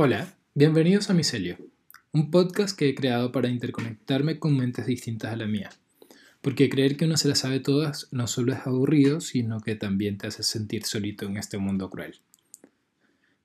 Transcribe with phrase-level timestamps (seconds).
[0.00, 1.58] Hola, bienvenidos a Micelio,
[2.12, 5.70] un podcast que he creado para interconectarme con mentes distintas a la mía.
[6.40, 10.16] Porque creer que uno se las sabe todas no solo es aburrido, sino que también
[10.16, 12.20] te hace sentir solito en este mundo cruel.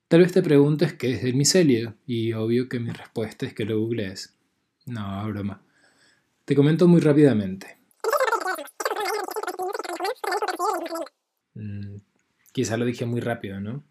[0.06, 3.64] Tal vez te preguntes qué es el micelio, y obvio que mi respuesta es que
[3.64, 4.32] lo googlees.
[4.86, 5.60] No, broma.
[6.44, 7.78] Te comento muy rápidamente.
[11.54, 11.96] Mm,
[12.52, 13.82] quizá lo dije muy rápido, ¿no?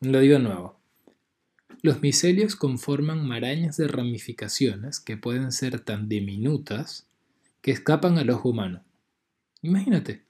[0.00, 0.83] Lo digo de nuevo.
[1.84, 7.06] Los micelios conforman marañas de ramificaciones que pueden ser tan diminutas
[7.60, 8.82] que escapan al ojo humano.
[9.60, 10.22] Imagínate.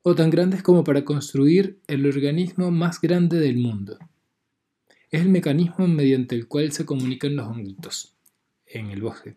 [0.00, 3.98] O tan grandes como para construir el organismo más grande del mundo.
[5.10, 8.14] Es el mecanismo mediante el cual se comunican los honguitos
[8.64, 9.36] en el bosque,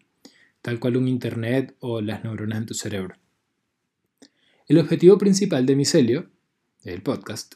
[0.61, 3.15] tal cual un internet o las neuronas en tu cerebro.
[4.69, 6.29] El objetivo principal de Micelio,
[6.85, 7.55] el podcast,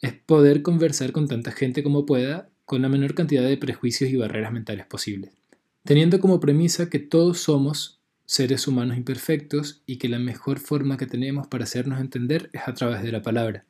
[0.00, 4.16] es poder conversar con tanta gente como pueda con la menor cantidad de prejuicios y
[4.16, 5.30] barreras mentales posibles,
[5.84, 11.04] teniendo como premisa que todos somos seres humanos imperfectos y que la mejor forma que
[11.04, 13.66] tenemos para hacernos entender es a través de la palabra.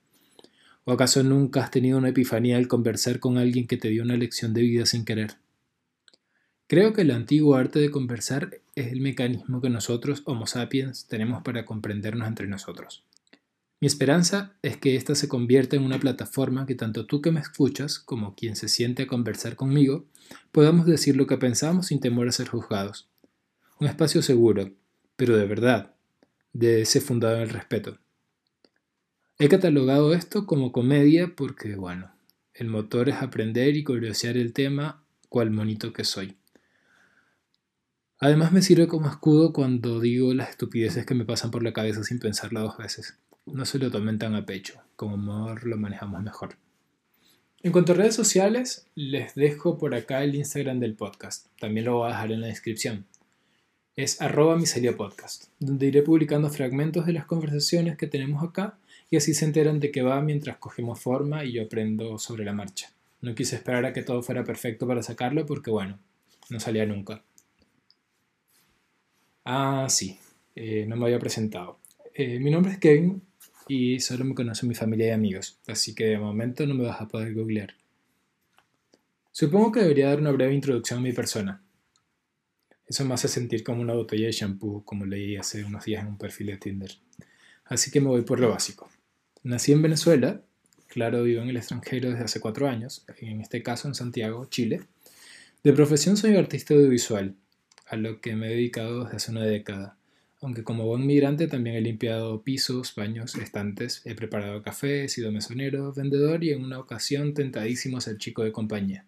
[0.84, 4.16] ¿O acaso nunca has tenido una epifanía al conversar con alguien que te dio una
[4.16, 5.32] lección de vida sin querer?
[6.68, 11.42] Creo que el antiguo arte de conversar es el mecanismo que nosotros, Homo sapiens, tenemos
[11.42, 13.02] para comprendernos entre nosotros.
[13.82, 17.40] Mi esperanza es que ésta se convierta en una plataforma que tanto tú que me
[17.40, 20.04] escuchas como quien se siente a conversar conmigo
[20.52, 23.08] podamos decir lo que pensamos sin temor a ser juzgados.
[23.80, 24.70] Un espacio seguro,
[25.16, 25.96] pero de verdad,
[26.52, 27.98] de ese fundado en el respeto.
[29.40, 32.12] He catalogado esto como comedia porque, bueno,
[32.54, 36.36] el motor es aprender y curiosear el tema cual monito que soy.
[38.20, 42.04] Además me sirve como escudo cuando digo las estupideces que me pasan por la cabeza
[42.04, 46.22] sin pensarla dos veces no se lo tomen tan a pecho, como humor lo manejamos
[46.22, 46.56] mejor.
[47.62, 51.98] En cuanto a redes sociales, les dejo por acá el Instagram del podcast, también lo
[51.98, 53.06] voy a dejar en la descripción.
[53.94, 54.58] Es arroba
[54.96, 58.78] podcast, donde iré publicando fragmentos de las conversaciones que tenemos acá
[59.10, 62.52] y así se enteran de qué va mientras cogemos forma y yo aprendo sobre la
[62.52, 62.90] marcha.
[63.20, 65.98] No quise esperar a que todo fuera perfecto para sacarlo porque bueno,
[66.48, 67.22] no salía nunca.
[69.44, 70.18] Ah, sí,
[70.54, 71.78] eh, no me había presentado.
[72.14, 73.22] Eh, mi nombre es Kevin
[73.68, 77.00] y solo me conoce mi familia y amigos, así que de momento no me vas
[77.00, 77.74] a poder googlear.
[79.30, 81.62] Supongo que debería dar una breve introducción a mi persona.
[82.86, 86.08] Eso me hace sentir como una botella de shampoo, como leí hace unos días en
[86.08, 86.92] un perfil de Tinder.
[87.64, 88.90] Así que me voy por lo básico.
[89.42, 90.42] Nací en Venezuela,
[90.88, 94.82] claro, vivo en el extranjero desde hace cuatro años, en este caso en Santiago, Chile.
[95.64, 97.34] De profesión soy artista audiovisual,
[97.86, 99.96] a lo que me he dedicado desde hace una década
[100.42, 105.30] aunque como buen migrante también he limpiado pisos, baños, estantes, he preparado café, he sido
[105.30, 109.06] mesonero, vendedor y en una ocasión tentadísimo ser chico de compañía.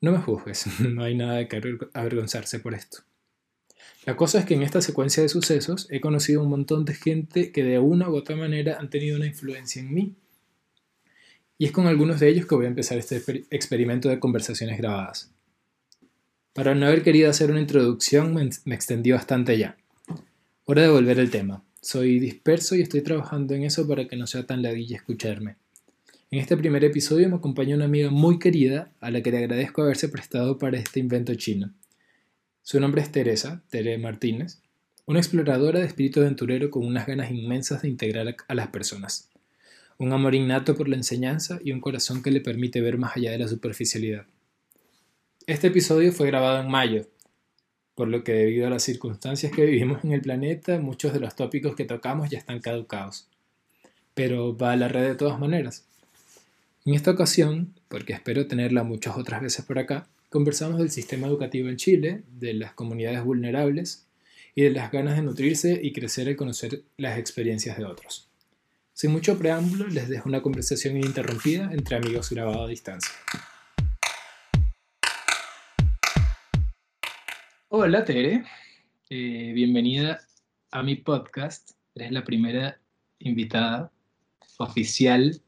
[0.00, 1.60] No me juzgues, no hay nada de que
[1.94, 2.98] avergonzarse por esto.
[4.06, 7.50] La cosa es que en esta secuencia de sucesos he conocido un montón de gente
[7.50, 10.14] que de una u otra manera han tenido una influencia en mí.
[11.58, 13.16] Y es con algunos de ellos que voy a empezar este
[13.50, 15.32] experimento de conversaciones grabadas.
[16.52, 19.76] Para no haber querido hacer una introducción me, me extendí bastante ya.
[20.66, 21.62] Hora de volver al tema.
[21.82, 25.56] Soy disperso y estoy trabajando en eso para que no sea tan ladilla escucharme.
[26.30, 29.82] En este primer episodio me acompaña una amiga muy querida a la que le agradezco
[29.82, 31.74] haberse prestado para este invento chino.
[32.62, 34.62] Su nombre es Teresa, Tere Martínez,
[35.04, 39.28] una exploradora de espíritu aventurero con unas ganas inmensas de integrar a las personas,
[39.98, 43.32] un amor innato por la enseñanza y un corazón que le permite ver más allá
[43.32, 44.24] de la superficialidad.
[45.46, 47.06] Este episodio fue grabado en mayo,
[47.94, 51.36] por lo que debido a las circunstancias que vivimos en el planeta, muchos de los
[51.36, 53.28] tópicos que tocamos ya están caducados.
[54.14, 55.84] Pero va a la red de todas maneras.
[56.84, 61.68] En esta ocasión, porque espero tenerla muchas otras veces por acá, conversamos del sistema educativo
[61.68, 64.06] en Chile, de las comunidades vulnerables
[64.54, 68.28] y de las ganas de nutrirse y crecer al conocer las experiencias de otros.
[68.92, 73.12] Sin mucho preámbulo, les dejo una conversación ininterrumpida entre amigos grabada a distancia.
[77.76, 78.44] Hola Tere,
[79.10, 80.20] eh, bienvenida
[80.70, 81.72] a mi podcast.
[81.96, 82.78] Eres la primera
[83.18, 83.90] invitada
[84.58, 85.42] oficial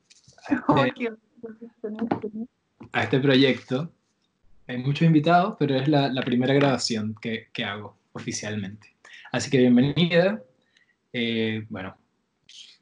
[0.48, 1.12] a este,
[2.90, 3.92] a este proyecto.
[4.66, 8.88] Hay muchos invitados, pero es la, primera grabación que, hago oficialmente.
[9.30, 10.42] Así que bienvenida.
[11.12, 11.96] Eh, bueno,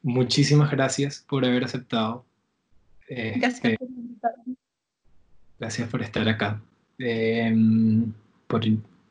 [0.01, 2.25] muchísimas gracias por haber aceptado.
[3.07, 3.89] gracias, este, por
[5.59, 6.59] gracias por estar acá.
[6.97, 8.11] Em,
[8.47, 8.65] por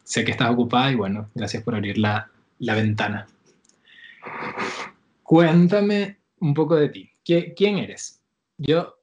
[0.04, 3.26] sé que estás ocupada y bueno, gracias por abrir la, ventana.
[5.22, 7.10] Cuéntame un poco de ti.
[7.24, 8.20] ¿Quién eres?
[8.58, 8.94] Yo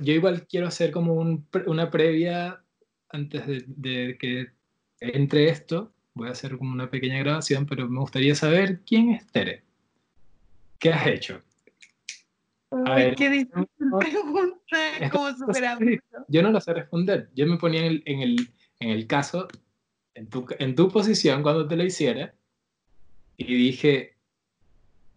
[0.00, 2.62] yo igual quiero hacer como una previa
[3.10, 4.48] antes de, de, que
[5.00, 5.92] entre esto.
[6.14, 9.62] Voy a hacer como una pequeña grabación, pero me gustaría saber quién es Tere.
[10.78, 11.42] ¿Qué has hecho?
[12.70, 13.68] A ver, qué difícil
[13.98, 14.76] pregunta,
[15.12, 15.84] ¿cómo superamos
[16.28, 17.28] Yo no lo sé responder.
[17.34, 18.50] Yo me ponía en el, en el,
[18.80, 19.46] en el caso,
[20.16, 22.34] en tu, en tu posición cuando te lo hiciera,
[23.36, 24.16] y dije,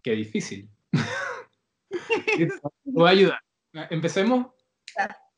[0.04, 0.70] qué difícil.
[2.84, 3.40] voy a ayudar.
[3.90, 4.48] Empecemos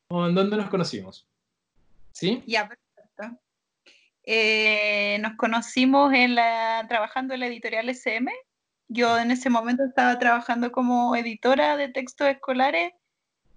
[0.08, 1.28] con dónde nos conocimos.
[2.12, 2.44] ¿Sí?
[2.48, 3.40] Ya, perfecto.
[4.24, 8.32] Eh, nos conocimos en la, trabajando en la editorial SM.
[8.88, 12.94] Yo en ese momento estaba trabajando como editora de textos escolares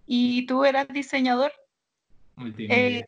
[0.07, 1.53] y tú eras diseñador.
[2.37, 2.99] Multimedia.
[2.99, 3.07] Eh,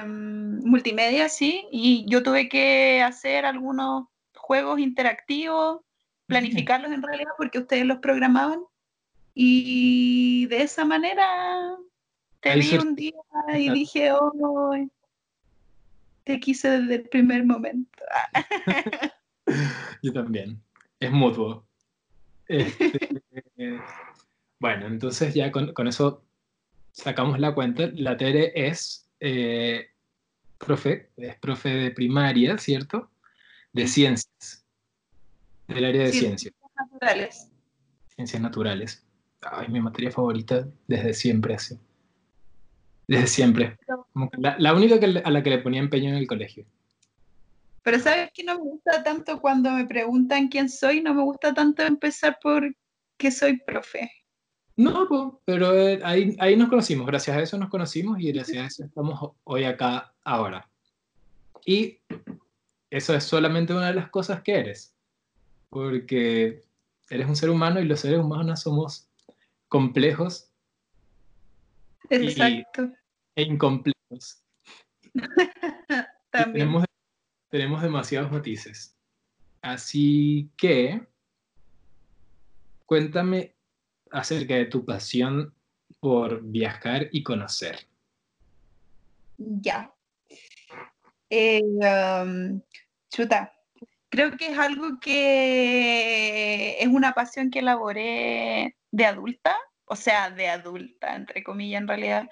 [0.00, 1.66] em, multimedia, sí.
[1.70, 5.80] Y yo tuve que hacer algunos juegos interactivos,
[6.26, 8.60] planificarlos en realidad porque ustedes los programaban.
[9.34, 11.76] Y de esa manera
[12.40, 13.14] te vi un día
[13.56, 14.74] y dije, oh,
[16.24, 18.02] te quise desde el primer momento.
[20.02, 20.60] Yo también.
[21.00, 21.66] Es mutuo.
[22.46, 23.10] Este,
[24.60, 26.24] bueno, entonces ya con, eso
[26.92, 27.90] sacamos la cuenta.
[27.94, 29.90] La Tere es eh,
[30.58, 33.08] profe, es profe de primaria, ¿cierto?
[33.72, 34.66] De ciencias.
[35.68, 36.52] Del área de ciencias.
[36.52, 37.50] Ciencias naturales.
[38.08, 39.06] Ciencias naturales.
[39.40, 41.78] Ay, mi materia favorita desde siempre, así.
[43.06, 43.76] Desde siempre.
[44.58, 46.66] la, única a la que le ponía empeño en el colegio.
[47.84, 51.00] Pero ¿sabes que no me gusta tanto cuando me preguntan quién soy?
[51.00, 52.74] No me gusta tanto empezar por
[53.16, 54.10] que soy profe.
[54.82, 58.66] No, pero eh, ahí, ahí nos conocimos, gracias a eso nos conocimos y gracias a
[58.66, 60.68] eso estamos hoy acá ahora.
[61.64, 62.00] Y
[62.90, 64.96] eso es solamente una de las cosas que eres,
[65.70, 66.62] porque
[67.08, 69.08] eres un ser humano y los seres humanos somos
[69.68, 70.50] complejos
[72.10, 72.90] Exacto.
[73.36, 74.42] e incompletos.
[76.32, 76.84] Tenemos,
[77.50, 78.96] tenemos demasiados matices.
[79.60, 81.06] Así que,
[82.86, 83.54] cuéntame
[84.12, 85.54] acerca de tu pasión
[86.00, 87.86] por viajar y conocer.
[89.38, 89.92] Ya.
[91.30, 92.60] Eh, um,
[93.10, 93.52] chuta,
[94.10, 99.56] creo que es algo que es una pasión que elaboré de adulta,
[99.86, 102.28] o sea, de adulta, entre comillas en realidad,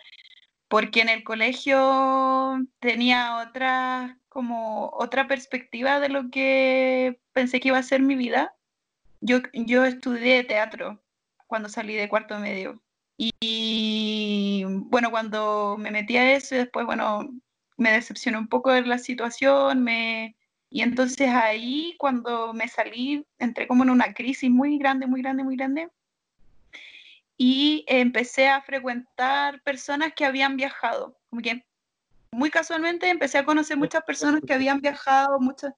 [0.69, 7.79] porque en el colegio tenía otra, como otra perspectiva de lo que pensé que iba
[7.79, 8.55] a ser mi vida.
[9.21, 11.01] Yo, yo estudié teatro
[11.51, 12.81] cuando salí de cuarto medio.
[13.19, 17.29] Y, bueno, cuando me metí a eso, después, bueno,
[17.77, 20.37] me decepcionó un poco de la situación, me,
[20.71, 25.45] y entonces ahí, cuando me salí, entré como en una crisis muy grande, muy grande,
[25.45, 25.91] muy grande.
[27.37, 31.19] Y empecé a frecuentar personas que habían viajado.
[31.31, 31.65] Como que
[32.31, 35.75] muy casualmente empecé a conocer muchas personas que habían viajado, muchas,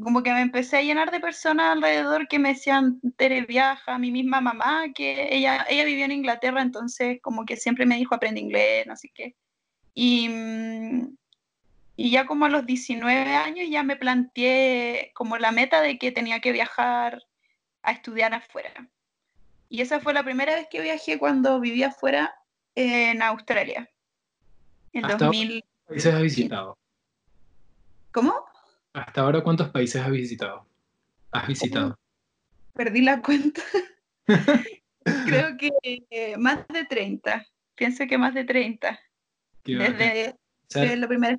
[0.00, 4.10] como que me empecé a llenar de personas alrededor que me decían, Tere viaja, mi
[4.10, 8.40] misma mamá, que ella, ella vivió en Inglaterra, entonces como que siempre me dijo, aprende
[8.40, 9.36] inglés, no sé qué.
[9.94, 10.30] Y,
[11.96, 16.12] y ya como a los 19 años ya me planteé como la meta de que
[16.12, 17.22] tenía que viajar
[17.82, 18.88] a estudiar afuera.
[19.68, 22.34] Y esa fue la primera vez que viajé cuando vivía afuera
[22.74, 23.90] en Australia.
[24.92, 25.64] En ¿Hasta 2000...
[25.86, 26.78] países has visitado?
[28.12, 28.51] ¿Cómo?
[28.92, 30.66] ¿Hasta ahora cuántos países has visitado?
[31.30, 31.98] ¿Has visitado?
[32.74, 33.62] Perdí la cuenta.
[35.04, 35.70] Creo que
[36.10, 37.46] eh, más de 30.
[37.74, 39.00] Pienso que más de 30.
[39.64, 40.36] Desde,
[40.68, 41.38] desde la primera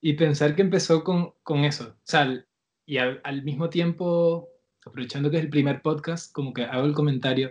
[0.00, 1.94] y pensar que empezó con, con eso.
[1.96, 2.44] O sea,
[2.86, 4.48] y al, al, mismo tiempo,
[4.84, 7.50] aprovechando que es el primer podcast, como que hago el comentario,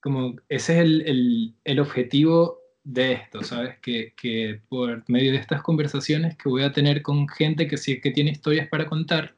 [0.00, 3.78] como ese es el, el, el objetivo de esto, ¿sabes?
[3.80, 8.00] Que, que, por medio de estas conversaciones que voy a tener con gente que sí
[8.00, 9.34] que tiene historias para contar,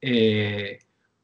[0.00, 0.78] eh,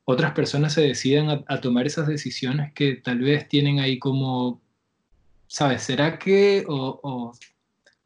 [0.04, 4.60] otras personas se decidan a, a, tomar esas decisiones que tal vez tienen ahí como,
[5.46, 5.82] ¿sabes?
[5.82, 7.32] ¿Será que o, o,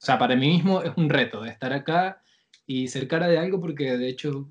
[0.04, 2.22] o sea, para mí mismo es un reto de estar acá
[2.66, 4.48] y ser cara de algo porque de hecho,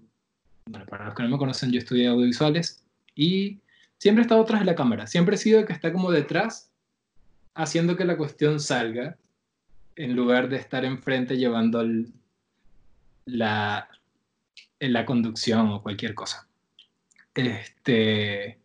[0.66, 2.84] bueno, para los que no me conocen, yo estudié audiovisuales
[3.16, 3.62] y
[3.98, 6.73] siempre he estado atrás de la cámara, siempre he sido el que está como detrás
[7.56, 9.18] haciendo que la cuestión salga
[9.96, 11.84] en lugar de estar enfrente llevando
[13.26, 13.90] la,
[14.80, 16.48] la conducción o cualquier cosa.
[17.36, 18.60] Este,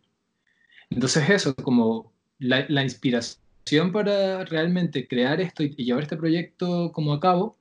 [0.89, 6.91] entonces eso, como la, la inspiración para realmente crear esto y, y llevar este proyecto
[6.91, 7.57] como a cabo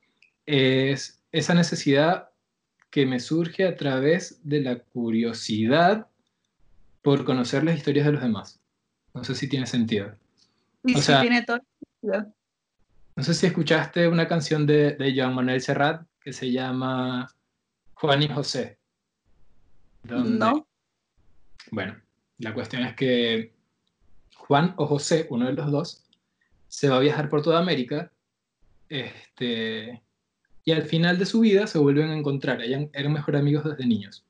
[0.46, 2.30] es esa necesidad
[2.90, 6.06] que me surge a través de la curiosidad
[7.02, 8.60] por conocer las historias de los demás.
[9.12, 10.14] No sé si tiene sentido.
[10.84, 11.60] O sea, tiene todo
[12.02, 17.28] No sé si escuchaste una canción de, de Joan Manuel Serrat que se llama
[17.94, 18.78] Juan y José.
[20.04, 20.66] No.
[21.70, 21.96] Bueno,
[22.38, 23.54] la cuestión es que
[24.36, 26.04] Juan o José, uno de los dos,
[26.68, 28.12] se va a viajar por toda América
[28.88, 30.02] este,
[30.64, 32.62] y al final de su vida se vuelven a encontrar.
[32.62, 34.24] Eran, eran mejor amigos desde niños.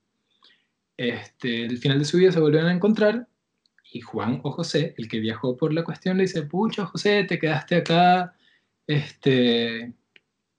[0.96, 3.28] Este, al final de su vida se vuelven a encontrar
[3.92, 7.38] y Juan o José, el que viajó por la cuestión, le dice, pucho, José, te
[7.38, 8.34] quedaste acá
[8.86, 9.94] este,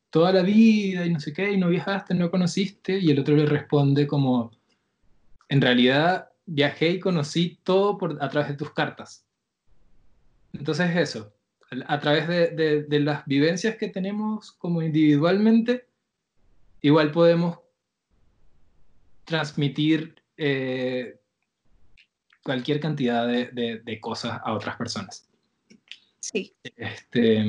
[0.10, 3.36] toda la vida y no sé qué, y no viajaste, no conociste, y el otro
[3.36, 4.52] le responde como,
[5.48, 9.26] en realidad viajé y conocí todo por, a través de tus cartas.
[10.54, 11.34] Entonces eso,
[11.86, 15.88] a través de, de, las vivencias que tenemos como individualmente,
[16.82, 17.60] igual podemos
[19.26, 21.19] transmitir eh,
[22.50, 25.30] cualquier cantidad de, de, cosas a otras personas.
[26.20, 26.52] Sí.
[26.64, 27.46] Este,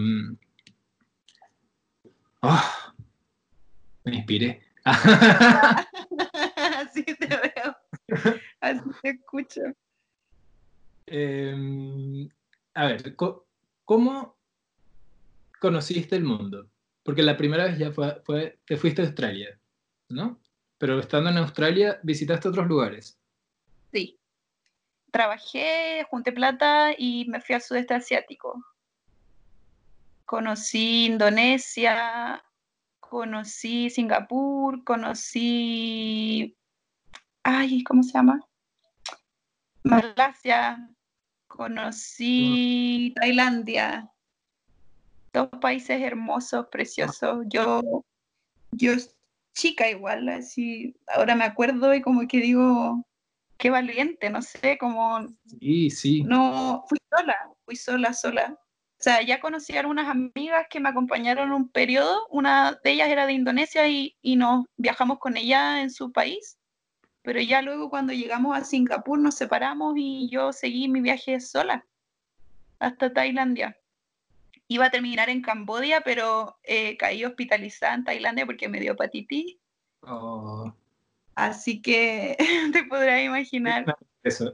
[2.42, 2.62] oh,
[4.04, 4.62] me inspiré.
[4.84, 5.02] Así
[7.02, 7.74] te veo.
[8.60, 9.62] Así te escucho.
[11.06, 12.28] Em,
[12.74, 14.36] a ver, ¿cómo
[15.62, 16.68] conociste el mundo?
[17.02, 19.58] Porque la primera vez ya fue, fue, te fuiste a Australia,
[20.10, 20.38] ¿no?
[20.76, 23.18] Pero estando en Australia, visitaste otros lugares.
[23.90, 24.19] Sí.
[25.10, 28.64] Trabajé, junté plata y me fui al sudeste asiático.
[30.24, 32.42] Conocí Indonesia,
[33.00, 36.56] conocí Singapur, conocí...
[37.42, 38.40] Ay, ¿cómo se llama?
[39.82, 40.88] Malasia,
[41.48, 44.10] conocí Tailandia.
[45.32, 47.44] Dos países hermosos, preciosos.
[47.48, 48.04] Yo,
[48.72, 48.92] yo
[49.54, 53.04] chica igual, así, ahora me acuerdo y como que digo,
[53.60, 55.28] qué valiente, no sé, como...
[55.60, 56.22] Sí, sí.
[56.22, 58.58] No, fui sola, fui sola, sola.
[58.58, 63.08] O sea, ya conocí a algunas amigas que me acompañaron un periodo, una de ellas
[63.08, 66.58] era de Indonesia y, y nos viajamos con ella en su país,
[67.22, 71.86] pero ya luego cuando llegamos a Singapur nos separamos y yo seguí mi viaje sola
[72.78, 73.76] hasta Tailandia.
[74.68, 79.56] Iba a terminar en Cambodia, pero eh, caí hospitalizada en Tailandia porque me dio hepatitis.
[80.02, 80.72] Oh.
[81.40, 82.36] Así que
[82.72, 83.86] te podrás imaginar.
[84.22, 84.52] Eso.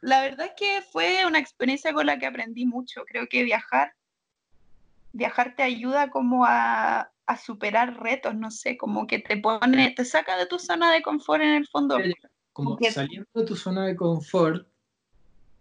[0.00, 3.04] La verdad es que fue una experiencia con la que aprendí mucho.
[3.04, 3.92] Creo que viajar,
[5.12, 7.10] viajar te ayuda como a,
[7.44, 11.42] superar retos, no sé, como que te pone, te saca de tu zona de confort
[11.42, 11.96] en el fondo.
[12.52, 14.66] Como saliendo de tu zona de confort,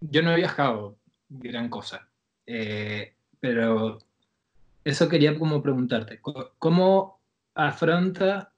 [0.01, 0.98] yo no he viajado
[1.29, 2.10] gran cosa,
[2.45, 4.00] eh, pero
[4.83, 6.19] eso quería como preguntarte,
[6.57, 7.21] ¿cómo
[7.55, 8.51] afronta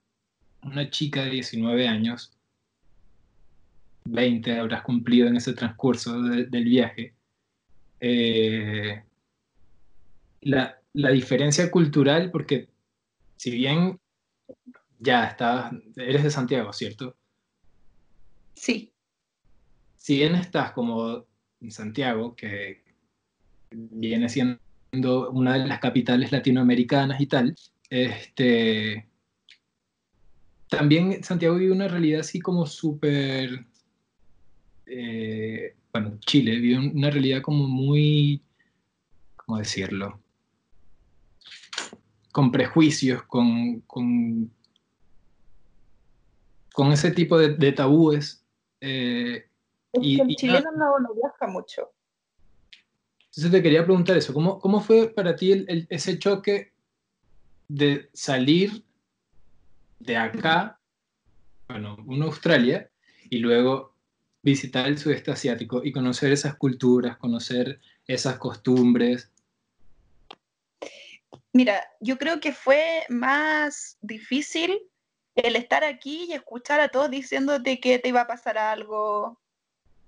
[0.63, 2.33] una chica de 19 años
[4.05, 7.13] 20 habrás cumplido en ese transcurso del viaje,
[7.99, 9.03] eh,
[10.41, 12.69] la, diferencia cultural, porque
[13.37, 13.99] si bien
[14.99, 17.15] ya estás, eres de Santiago, ¿cierto?
[18.53, 18.91] Sí.
[19.97, 21.25] Si bien estás como
[21.61, 22.83] en Santiago, que
[23.71, 27.55] viene siendo una de las capitales latinoamericanas y tal,
[27.89, 29.07] este,
[30.75, 33.65] también Santiago vive una realidad así como súper
[34.85, 38.41] eh, bueno, Chile vive una realidad como muy,
[39.35, 40.19] ¿cómo decirlo?
[42.31, 44.51] Con prejuicios, con, con,
[46.91, 48.43] ese tipo de, tabúes.
[48.81, 49.47] Eh,
[49.93, 51.91] y, el chileno no, no, viaja mucho.
[53.25, 56.73] Entonces te quería preguntar eso, ¿cómo, cómo fue para ti ese choque
[57.67, 58.83] de salir
[60.03, 60.79] de acá,
[61.67, 62.89] bueno, una Australia,
[63.29, 63.95] y luego
[64.41, 69.31] visitar el sudeste asiático y conocer esas culturas, conocer esas costumbres?
[71.53, 74.77] Mira, yo creo que fue más difícil
[75.35, 79.39] el estar aquí y escuchar a todos diciéndote que te iba a pasar algo.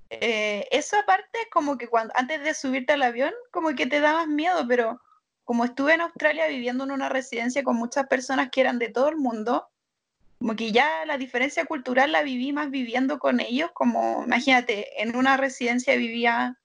[0.09, 4.01] Eh, eso aparte es como que cuando antes de subirte al avión, como que te
[4.01, 5.01] da más miedo, pero
[5.45, 9.09] como estuve en Australia viviendo en una residencia con muchas personas que eran de todo
[9.09, 9.67] el mundo,
[10.45, 15.15] como que ya la diferencia cultural la viví más viviendo con ellos, como imagínate, en
[15.15, 16.59] una residencia vivía,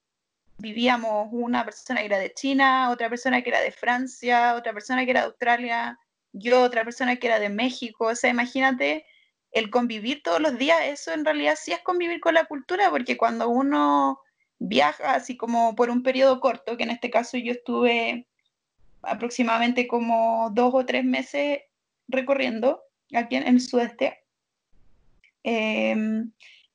[0.59, 5.03] vivíamos una persona que era de China, otra persona que era de Francia, otra persona
[5.03, 5.97] que era de Australia,
[6.31, 9.03] yo otra persona que era de México, o sea, imagínate
[9.51, 13.17] el convivir todos los días, eso en realidad sí es convivir con la cultura, porque
[13.17, 14.19] cuando uno
[14.59, 18.27] viaja así como por un periodo corto, que en este caso yo estuve
[19.01, 21.61] aproximadamente como dos o tres meses
[22.07, 22.83] recorriendo,
[23.17, 24.23] aquí en el sudeste,
[25.43, 26.31] em,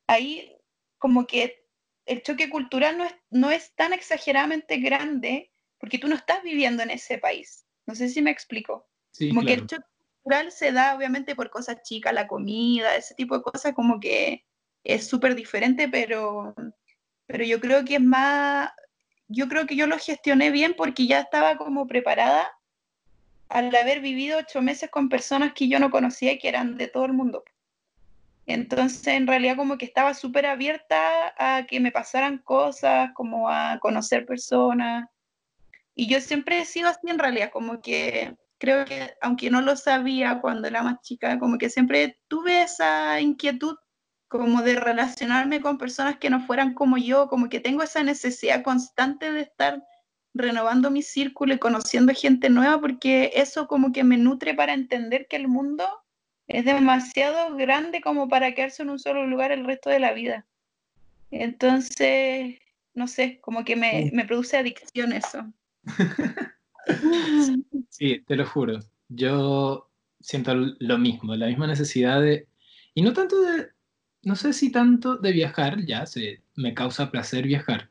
[0.06, 0.56] ahí
[0.98, 1.64] como que
[2.06, 6.82] el choque cultural no es, no es tan exageradamente grande porque tú no estás viviendo
[6.82, 7.66] en ese país.
[7.86, 8.88] No sé si me explico.
[9.10, 9.84] Sí, como que el choque
[10.22, 14.44] cultural se da obviamente por cosas chicas, la comida, ese tipo de cosas, como que
[14.84, 16.54] es súper diferente, pero,
[17.26, 18.70] pero yo creo que es más,
[19.28, 22.55] yo creo que yo lo gestioné bien porque ya estaba como preparada
[23.48, 26.88] al haber vivido ocho meses con personas que yo no conocía y que eran de
[26.88, 27.44] todo el mundo.
[28.46, 33.78] Entonces, en realidad, como que estaba súper abierta a que me pasaran cosas, como a
[33.80, 35.08] conocer personas.
[35.94, 39.76] Y yo siempre he sido así, en realidad, como que creo que, aunque no lo
[39.76, 43.76] sabía cuando era más chica, como que siempre tuve esa inquietud
[44.28, 48.62] como de relacionarme con personas que no fueran como yo, como que tengo esa necesidad
[48.62, 49.82] constante de estar
[50.38, 55.26] renovando mi círculo y conociendo gente nueva, porque eso como que me nutre para entender
[55.28, 55.84] que el mundo
[56.46, 60.46] es demasiado grande como para quedarse en un solo lugar el resto de la vida.
[61.30, 62.58] Entonces,
[62.94, 65.44] no sé, como que me, me produce adicción eso.
[67.90, 68.78] Sí, te lo juro.
[69.08, 69.90] Yo
[70.20, 72.46] siento lo mismo, la misma necesidad de...
[72.94, 73.68] Y no tanto de...
[74.22, 77.90] No sé si tanto de viajar, ya, se, me causa placer viajar.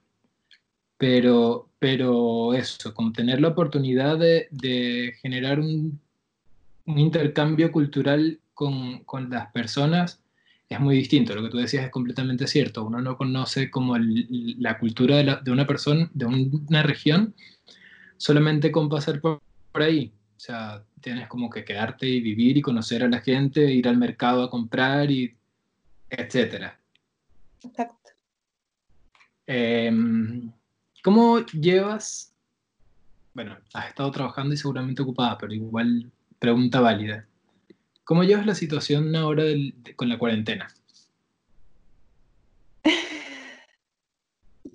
[0.98, 6.02] Pero, pero eso, como tener la oportunidad de, de generar un,
[6.88, 10.20] un, intercambio cultural con, con, las personas
[10.68, 11.36] es muy distinto.
[11.36, 12.84] Lo que tú decías es completamente cierto.
[12.84, 17.36] Uno no conoce como el, la cultura de, la, de, una persona, de una región,
[18.18, 20.12] solamente con pasar por, por, ahí.
[20.38, 23.98] O sea, tienes como que quedarte y vivir y conocer a la gente, ir al
[23.98, 25.36] mercado a comprar y
[26.10, 26.80] etcétera.
[27.64, 28.10] Exacto.
[29.46, 29.92] Eh,
[31.06, 32.34] ¿Cómo llevas?
[33.36, 37.28] Bueno, has estado trabajando y seguramente ocupada, pero igual pregunta válida.
[38.04, 40.68] ¿Cómo llevas la situación ahora del, de, con la cuarentena?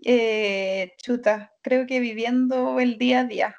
[0.02, 3.56] Eh, chuta, creo que viviendo el día a día.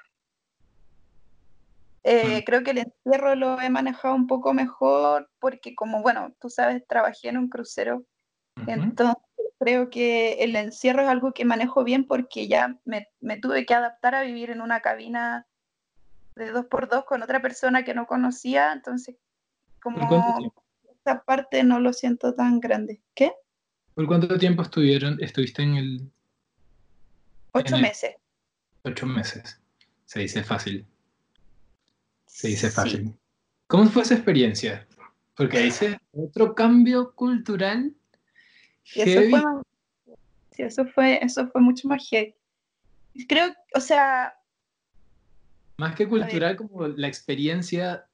[2.04, 2.44] Eh, mm.
[2.46, 6.84] Creo que el encierro lo he manejado un poco mejor porque como, bueno, tú sabes,
[6.88, 8.06] trabajé en un crucero.
[8.58, 8.74] Uh -huh.
[8.74, 9.22] Entonces
[9.62, 13.76] creo que el encierro es algo que manejo bien porque ya me, me, tuve que
[13.76, 15.46] adaptar a vivir en una cabina
[16.36, 18.74] de dos por dos con otra persona que no conocía.
[18.74, 19.18] Entonces,
[19.80, 20.52] como
[21.06, 23.02] esa parte no lo siento tan grande.
[23.14, 23.34] ¿Qué?
[23.94, 26.12] ¿Por cuánto tiempo estuvieron, estuviste en el...
[27.52, 28.16] Ocho en el, meses.
[28.82, 29.62] Ocho meses.
[30.06, 30.88] Se dice fácil.
[32.26, 33.10] Se dice fácil.
[33.10, 33.16] Sí.
[33.68, 34.88] ¿Cómo fue esa experiencia?
[35.36, 37.94] Porque hice otro cambio cultural.
[38.96, 39.64] Y eso fue, más,
[40.52, 42.36] sí, eso fue, eso fue mucho más heavy.
[43.28, 44.34] Creo, o sea...
[45.78, 48.08] Más que cultural, como la experiencia,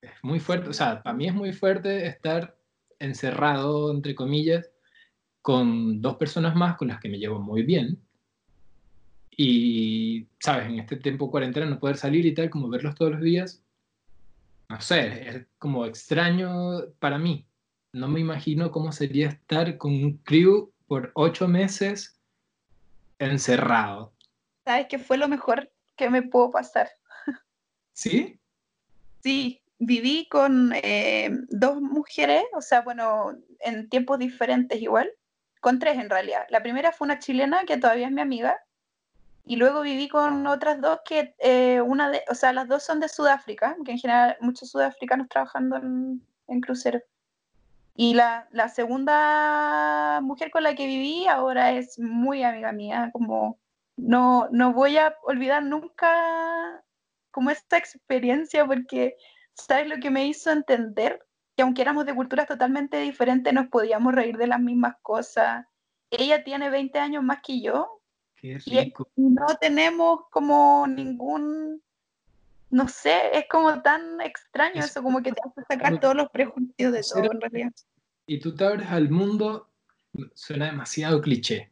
[0.00, 0.68] es muy fuerte.
[0.68, 2.56] O sea, para mí es muy fuerte estar
[2.98, 4.70] encerrado, entre comillas,
[5.40, 7.98] con dos personas más con las que me llevo muy bien.
[9.30, 10.66] Y, ¿sabes?
[10.66, 13.62] En este tiempo cuarentena no poder salir y tal, como verlos todos los días,
[14.68, 17.47] no sé, es como extraño para mí.
[17.92, 22.18] No me imagino cómo sería estar con un crew por ocho meses
[23.18, 24.12] encerrado.
[24.64, 26.88] ¿Sabes qué fue lo mejor que me pudo pasar?
[27.92, 28.38] ¿Sí?
[29.22, 35.10] Sí, viví con eh, dos mujeres, o sea, bueno, en tiempos diferentes igual,
[35.60, 36.44] con tres en realidad.
[36.50, 38.58] La primera fue una chilena que todavía es mi amiga,
[39.44, 43.00] y luego viví con otras dos que, eh, una de, o sea, las dos son
[43.00, 47.02] de Sudáfrica, que en general muchos sudafricanos trabajando en, en cruceros.
[48.00, 53.58] Y la, la, segunda mujer con la que viví ahora es muy amiga mía, como
[53.96, 56.84] no, no voy a olvidar nunca
[57.32, 59.16] como esta experiencia porque
[59.54, 61.26] ¿sabes lo que me hizo entender?
[61.56, 65.66] Que aunque éramos de culturas totalmente diferentes, nos podíamos reír de las mismas cosas.
[66.10, 68.00] Ella tiene 20 años más que yo.
[68.36, 69.08] Qué rico.
[69.16, 71.82] Y no tenemos como ningún,
[72.70, 76.28] no sé, es como tan extraño es, eso, como que te hace sacar todos los
[76.30, 77.72] prejuicios de todo en realidad.
[78.26, 79.68] Y tú te abres al mundo,
[80.34, 81.70] suena demasiado cliché.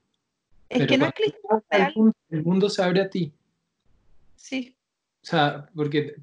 [0.68, 1.38] Es pero que no es cliché.
[1.70, 3.32] El mundo, el mundo se abre a ti.
[4.37, 4.76] Sí.
[5.22, 6.16] O sea, porque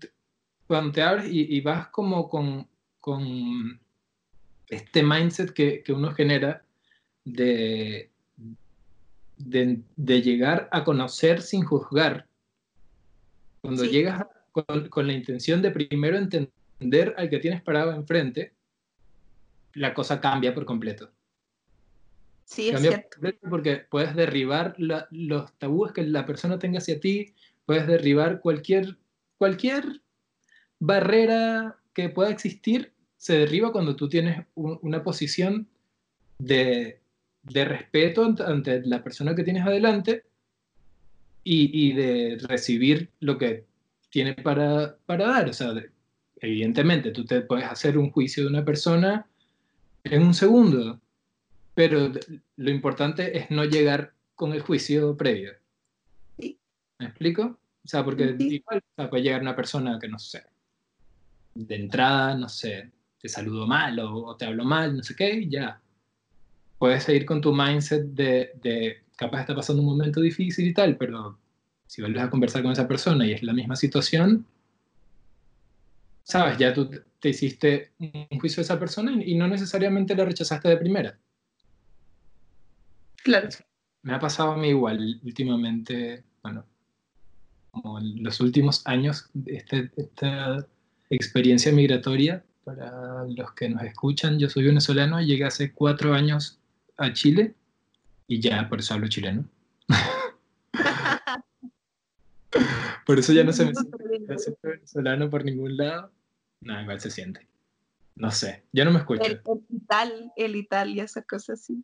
[0.68, 2.68] cuando te abres y, y vas como con,
[3.00, 3.80] con,
[4.70, 6.64] este mindset que, que uno genera
[7.26, 8.10] de,
[9.38, 12.28] de, de, llegar a conocer sin juzgar,
[13.62, 13.90] cuando sí.
[13.90, 18.54] llegas con, con, la intención de primero entender al que tienes parado enfrente,
[19.74, 21.12] la cosa cambia por completo.
[22.46, 23.50] Sí, cambia es cierto.
[23.50, 27.34] porque puedes derribar la, los tabúes que la persona tenga hacia ti,
[27.66, 28.98] puedes derribar cualquier,
[29.38, 30.02] cualquier
[30.80, 35.70] barrera que pueda existir se derriba cuando tú tienes un, una posición
[36.40, 37.00] de,
[37.44, 40.26] de respeto ante, ante, la persona que tienes adelante
[41.44, 43.66] y, y de recibir lo que
[44.14, 45.50] tiene para, para dar.
[45.50, 45.74] O sea,
[46.36, 49.26] evidentemente, tú te puedes hacer un juicio de una persona
[50.04, 51.02] en un segundo,
[51.74, 52.12] pero
[52.58, 55.54] lo importante es no llegar con el juicio previo.
[56.38, 57.58] ¿Me explico?
[57.84, 60.44] O sea, porque igual puede llegar una persona que no sé,
[61.56, 65.82] de entrada, no sé, te saludo mal o, te hablo mal, no sé qué, ya.
[66.78, 70.98] Puedes seguir con tu mindset de, de capaz está pasando un momento difícil y tal,
[70.98, 71.40] pero
[71.94, 74.48] si vuelves a conversar con esa persona y es la misma situación,
[76.24, 80.70] sabes, ya tú te hiciste un juicio de esa persona y no necesariamente la rechazaste
[80.70, 81.20] de primera.
[83.24, 83.48] Claro.
[84.02, 86.66] Me ha pasado a mí igual últimamente, bueno,
[87.70, 90.66] como en los últimos años, este, esta
[91.12, 96.58] experiencia migratoria, para los que nos escuchan, yo soy venezolano, llegué hace cuatro años
[96.98, 97.54] a Chile
[98.28, 99.46] y ya por eso hablo chileno.
[103.06, 106.12] Por eso ya no se me siente venezolano por ningún lado.
[106.62, 107.48] No, igual se siente.
[108.16, 109.24] No sé, ya no me escucho.
[109.24, 109.42] El,
[109.88, 111.84] tal, el y tal y esas cosas así.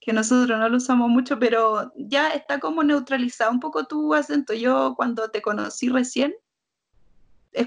[0.00, 4.54] Que nosotros no lo usamos mucho, pero ya está como neutralizado un poco tu acento.
[4.54, 6.34] Yo cuando te conocí recién,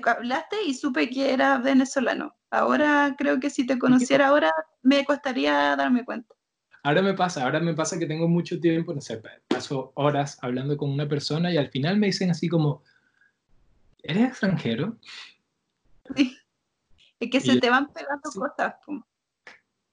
[0.05, 2.35] hablaste y supe que eras venezolano.
[2.49, 6.33] Ahora creo que si te conociera ahora me costaría darme cuenta.
[6.83, 10.77] Ahora me pasa, ahora me pasa que tengo mucho tiempo, no sé, paso horas hablando
[10.77, 12.83] con una persona y al final me dicen así como,
[14.01, 14.97] ¿eres extranjero?
[16.15, 16.37] Sí.
[17.19, 18.75] Es que se te van pegando cosas.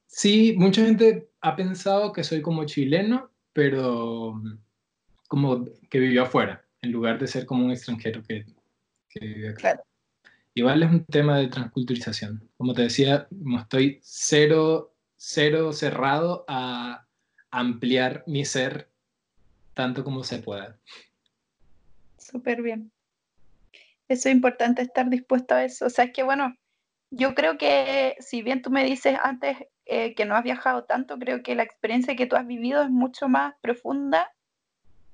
[0.07, 4.40] Sí, mucha gente ha pensado que soy como chileno, pero
[5.27, 8.46] como que vivió afuera, en lugar de ser como un extranjero que,
[9.09, 9.59] que vive acá.
[9.59, 9.83] Claro.
[10.55, 12.49] Igual es un tema de transculturización.
[12.57, 14.95] Como te decía, estoy cero
[15.28, 17.04] cero cerrado a
[17.50, 18.88] ampliar mi ser
[19.74, 20.78] tanto como se pueda.
[22.16, 22.92] Súper bien.
[24.06, 25.86] Eso es importante estar dispuesto a eso.
[25.86, 26.56] O sea, es que bueno,
[27.10, 31.18] yo creo que si bien tú me dices antes eh, que no has viajado tanto,
[31.18, 34.32] creo que la experiencia que tú has vivido es mucho más profunda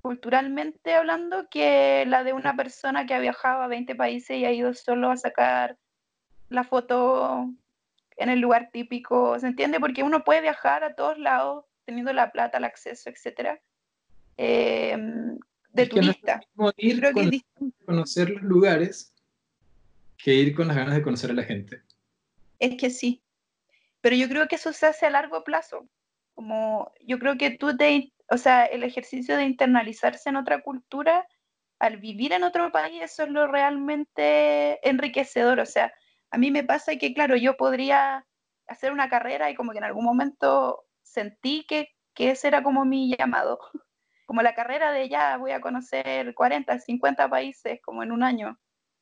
[0.03, 4.53] culturalmente hablando que la de una persona que ha viajado a 20 países y ha
[4.53, 5.79] ido solo a sacar
[6.51, 7.49] la foto
[8.23, 9.81] en el lugar típico, ¿se entiende?
[9.81, 13.61] Porque uno puede viajar a todos lados teniendo la plata, el acceso, etcétera,
[14.37, 15.39] em,
[15.71, 16.41] de turista.
[16.77, 17.43] ir Creo con que
[17.85, 19.15] conocer los lugares
[20.17, 21.83] que ir con las ganas de conocer a la gente.
[22.61, 23.23] Es que sí,
[24.01, 25.89] pero yo creo que eso se hace a largo plazo.
[26.35, 31.27] Como yo creo que tú te, o sea, el ejercicio de internalizarse en otra cultura,
[31.79, 35.59] al vivir en otro país, eso es lo realmente enriquecedor.
[35.59, 35.93] O sea,
[36.33, 38.27] a mí me pasa que, claro, yo podría
[38.67, 42.87] hacer una carrera y como que en algún momento sentí que, que ese era como
[42.87, 43.59] mi llamado,
[44.27, 48.59] como la carrera de ya voy a conocer 40, 50 países como en un año.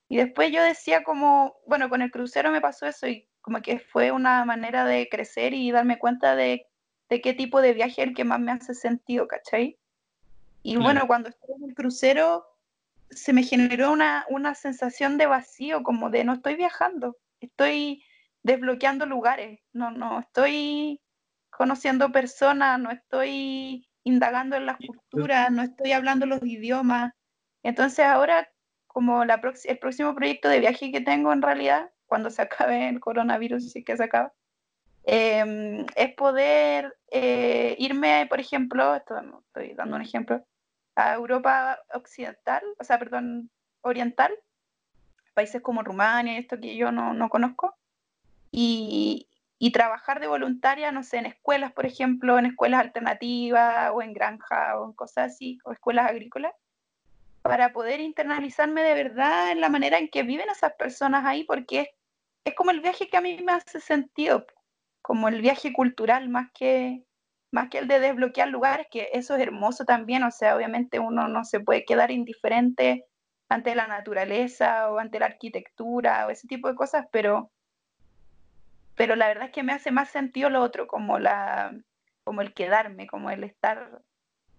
[0.09, 3.79] Y después yo decía como, bueno, con el crucero me pasó eso y como que
[3.79, 6.67] fue una manera de crecer y darme cuenta de,
[7.09, 9.79] de qué tipo de viaje es el que más me hace sentido, ¿cachai?
[10.65, 12.45] Y bueno, cuando estuve en el crucero,
[13.11, 18.05] se me generó una, una sensación de vacío, como de no estoy viajando, estoy
[18.43, 21.01] desbloqueando lugares, no, no estoy
[21.51, 27.13] conociendo personas, no estoy indagando en las culturas, no estoy hablando los idiomas.
[27.63, 28.49] Entonces ahora,
[28.87, 33.01] como la el próximo proyecto de viaje que tengo en realidad, cuando se acabe el
[33.01, 34.33] coronavirus, sí que se acaba,
[35.05, 39.15] em, es poder eh, irme, por ejemplo, esto,
[39.47, 40.45] estoy dando un ejemplo,
[40.97, 43.51] a Europa occidental, o sea, perdón,
[43.83, 44.33] oriental,
[45.35, 47.77] países como Rumania, esto que yo no, no conozco,
[48.53, 54.03] y, y, trabajar de voluntaria, no sé, en escuelas, por ejemplo, en escuelas alternativas o
[54.03, 56.53] en granja o en cosas así, o escuelas agrícolas,
[57.43, 61.81] para poder internalizarme de verdad en la manera en que viven esas personas ahí, porque
[61.81, 61.89] es,
[62.45, 64.47] es como el viaje que a mí me hace sentido,
[65.01, 67.05] como el viaje cultural más que,
[67.53, 71.29] más que el de desbloquear lugares, que eso es hermoso también, o sea, obviamente uno
[71.29, 73.07] no se puede quedar indiferente
[73.49, 77.51] ante la naturaleza o ante la arquitectura o ese tipo de cosas, pero,
[78.95, 81.77] pero la verdad es que me hace más sentido lo otro, como, la,
[82.23, 84.03] como el quedarme, como el estar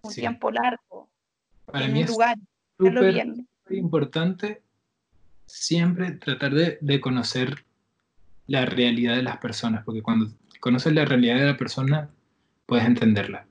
[0.02, 1.08] un tiempo largo
[1.64, 2.36] Para en mí un lugar.
[2.78, 4.62] Es súper importante
[5.46, 7.64] siempre tratar de, de conocer
[8.46, 10.26] la realidad de las personas, porque cuando
[10.60, 12.10] conoces la realidad de la persona,
[12.72, 13.46] puedes entenderla.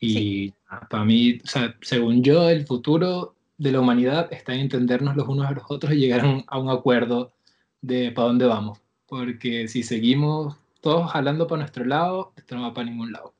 [0.00, 0.54] Y
[0.88, 5.28] para mí, o sea, según yo, el futuro de la humanidad está en entendernos los
[5.28, 7.34] unos a los otros y llegar a un, acuerdo
[7.82, 8.80] de para dónde vamos.
[9.06, 13.34] Porque si seguimos todos jalando para nuestro lado, esto no va para ningún lado.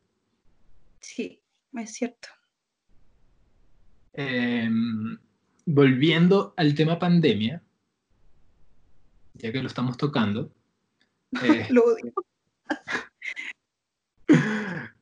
[1.01, 1.41] Sí,
[1.73, 2.29] es cierto.
[4.13, 5.17] Em,
[5.65, 7.63] volviendo al tema pandemia,
[9.33, 10.53] ya que lo estamos tocando.
[11.43, 12.13] Eh, lo odio.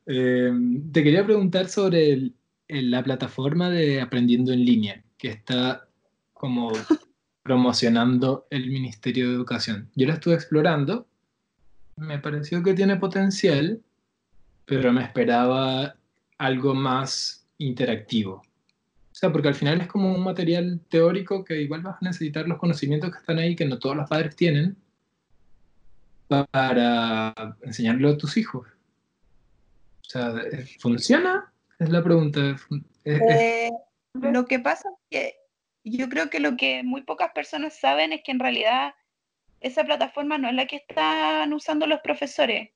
[0.07, 2.31] Em, te quería preguntar sobre
[2.69, 5.85] la plataforma de Aprendiendo en Línea, que está
[6.33, 6.71] como
[7.43, 9.89] promocionando el Ministerio de Educación.
[9.95, 11.07] Yo la estuve explorando,
[11.97, 13.81] me pareció que tiene potencial,
[14.65, 15.97] pero me esperaba
[16.37, 18.35] algo más interactivo.
[18.35, 22.47] O sea, porque al final es como un material teórico que igual vas a necesitar
[22.47, 24.77] los conocimientos que están ahí, que no todos los padres tienen,
[26.27, 28.67] para enseñarlo a tus hijos.
[30.07, 30.33] O sea,
[30.79, 31.53] ¿funciona?
[31.79, 32.55] Es la pregunta.
[33.05, 33.69] Eh,
[34.13, 35.35] lo que pasa es que
[35.83, 38.95] yo creo que lo que muy pocas personas saben es que en realidad
[39.59, 42.71] esa plataforma no es la que están usando los profesores.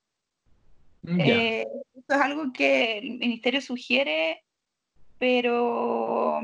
[1.06, 4.44] Eh, esto es algo que el ministerio sugiere
[5.22, 6.40] pero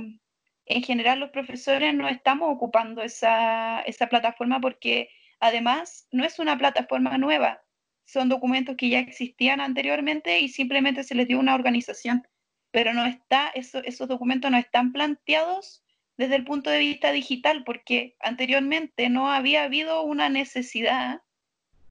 [0.66, 7.18] en general los profesores no estamos ocupando esa, plataforma porque además no es una plataforma
[7.18, 7.60] nueva,
[8.08, 12.26] son documentos que ya existían anteriormente y simplemente se les dio una organización,
[12.70, 15.84] pero no está, esos documentos no están planteados
[16.16, 21.20] desde el punto de vista digital porque anteriormente no había habido una necesidad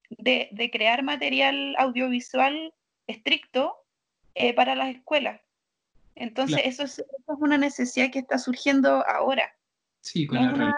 [0.09, 2.73] de, crear material audiovisual
[3.05, 3.75] estricto
[4.33, 5.39] eh, para las escuelas.
[6.15, 9.55] Entonces, eso, es, una necesidad que está surgiendo ahora.
[10.01, 10.75] Sí, con no, la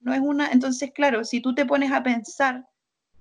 [0.00, 0.50] no es una.
[0.50, 2.66] Entonces, claro, si tú te pones a pensar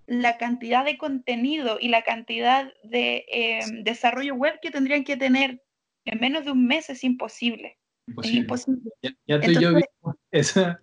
[0.07, 5.63] la cantidad de contenido y la cantidad de em, desarrollo web que tendrían que tener
[6.05, 7.77] en menos de un mes es imposible.
[8.21, 8.91] Es imposible.
[9.25, 10.79] Ya, tú y yo vimos esa,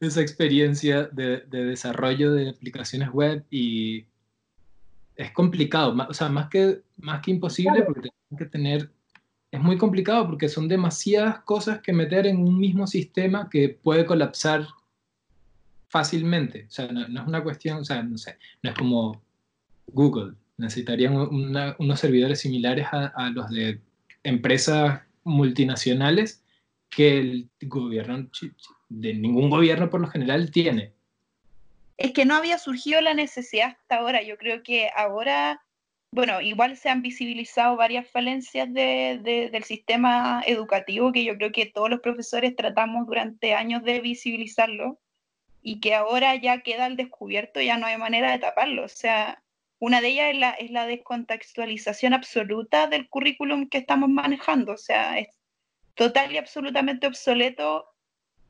[0.00, 4.06] esa experiencia de, de, desarrollo de aplicaciones web y
[5.14, 8.90] es complicado, o sea, más que, más que imposible porque tienen que tener
[9.54, 14.04] es muy complicado porque son demasiadas cosas que meter en un mismo sistema que puede
[14.04, 14.66] colapsar
[15.94, 16.66] fácilmente.
[16.66, 19.22] O sea, no, es una cuestión, o sea, no sé, no es como
[19.86, 20.34] Google.
[20.56, 23.80] Necesitarían unos servidores similares a, los de
[24.24, 26.42] empresas multinacionales
[26.90, 28.28] que el gobierno,
[28.88, 30.92] de ningún gobierno por lo general tiene.
[31.96, 34.20] Es que no había surgido la necesidad hasta ahora.
[34.24, 35.62] Yo creo que ahora
[36.10, 41.90] bueno, igual se han visibilizado varias falencias del sistema educativo que yo creo que todos
[41.90, 45.00] los profesores tratamos durante años de visibilizarlo
[45.66, 48.84] y que ahora ya queda al descubierto, ya no hay manera de taparlo.
[48.84, 49.42] O sea,
[49.78, 54.72] una de ellas es la, es la descontextualización absoluta del currículum que estamos manejando.
[54.72, 55.28] O sea, es
[55.94, 57.86] total y absolutamente obsoleto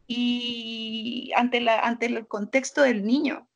[0.09, 3.49] y ante, la, ante el contexto del niño.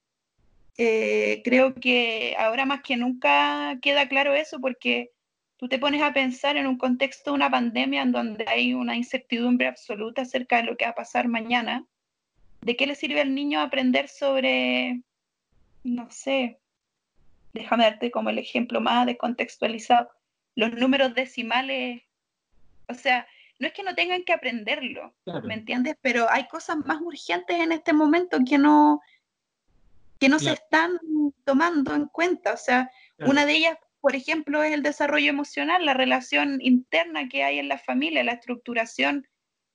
[0.77, 5.11] Eh, creo que ahora más que nunca queda claro eso porque
[5.57, 8.97] tú te pones a pensar en un contexto de una pandemia en donde hay una
[8.97, 11.85] incertidumbre absoluta acerca de lo que va a pasar mañana.
[12.61, 15.03] ¿De qué le sirve al niño aprender sobre,
[15.85, 16.61] no sé,
[17.53, 20.11] déjame darte como el ejemplo más descontextualizado,
[20.55, 22.03] los números decimales?
[22.89, 23.27] O sea,
[23.59, 25.97] no es que no tengan que aprenderlo, ¿me entiendes?
[26.01, 29.01] Pero hay cosas más urgentes en este momento que no,
[30.19, 30.99] que no se están
[31.45, 32.53] tomando en cuenta.
[32.53, 37.43] O sea, una de ellas, por ejemplo, es el desarrollo emocional, la relación interna que
[37.43, 39.27] hay en la familia, la estructuración,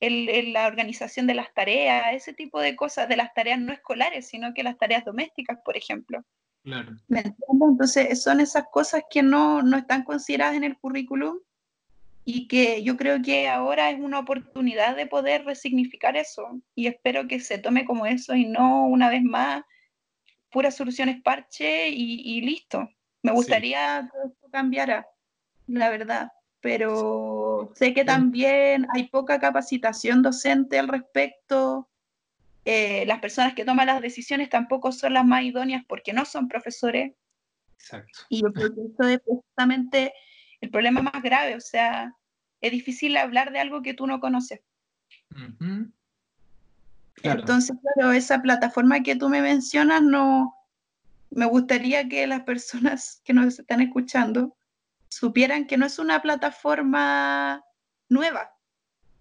[0.07, 4.27] el, la organización de las tareas, ese tipo de cosas, de las tareas no escolares,
[4.27, 6.23] sino que las tareas domésticas, por ejemplo.
[6.63, 6.95] Claro.
[7.09, 11.37] Entonces, son esas cosas que no, no están consideradas en el currículum
[12.25, 17.27] y que yo creo que ahora es una oportunidad de poder resignificar eso y espero
[17.27, 19.63] que se tome como eso y no una vez más
[20.49, 22.87] puras soluciones parche y, listo.
[23.23, 25.07] Me gustaría que esto cambiara,
[25.67, 27.42] la verdad, pero
[27.75, 31.89] sé que también hay poca capacitación docente al respecto.
[32.65, 36.47] Eh, las personas que toman las decisiones tampoco son las más idóneas porque no son
[36.47, 37.13] profesores.
[37.73, 38.19] Exacto.
[38.29, 40.13] Y yo creo que esto es justamente
[40.61, 42.15] el problema más grave, o sea,
[42.61, 44.61] es difícil hablar de algo que tú no conoces.
[47.21, 50.55] Entonces, claro, esa plataforma que tú me mencionas, no,
[51.29, 54.55] me gustaría que las personas que nos están escuchando
[55.19, 57.63] supieran que no es una plataforma
[58.09, 58.51] nueva.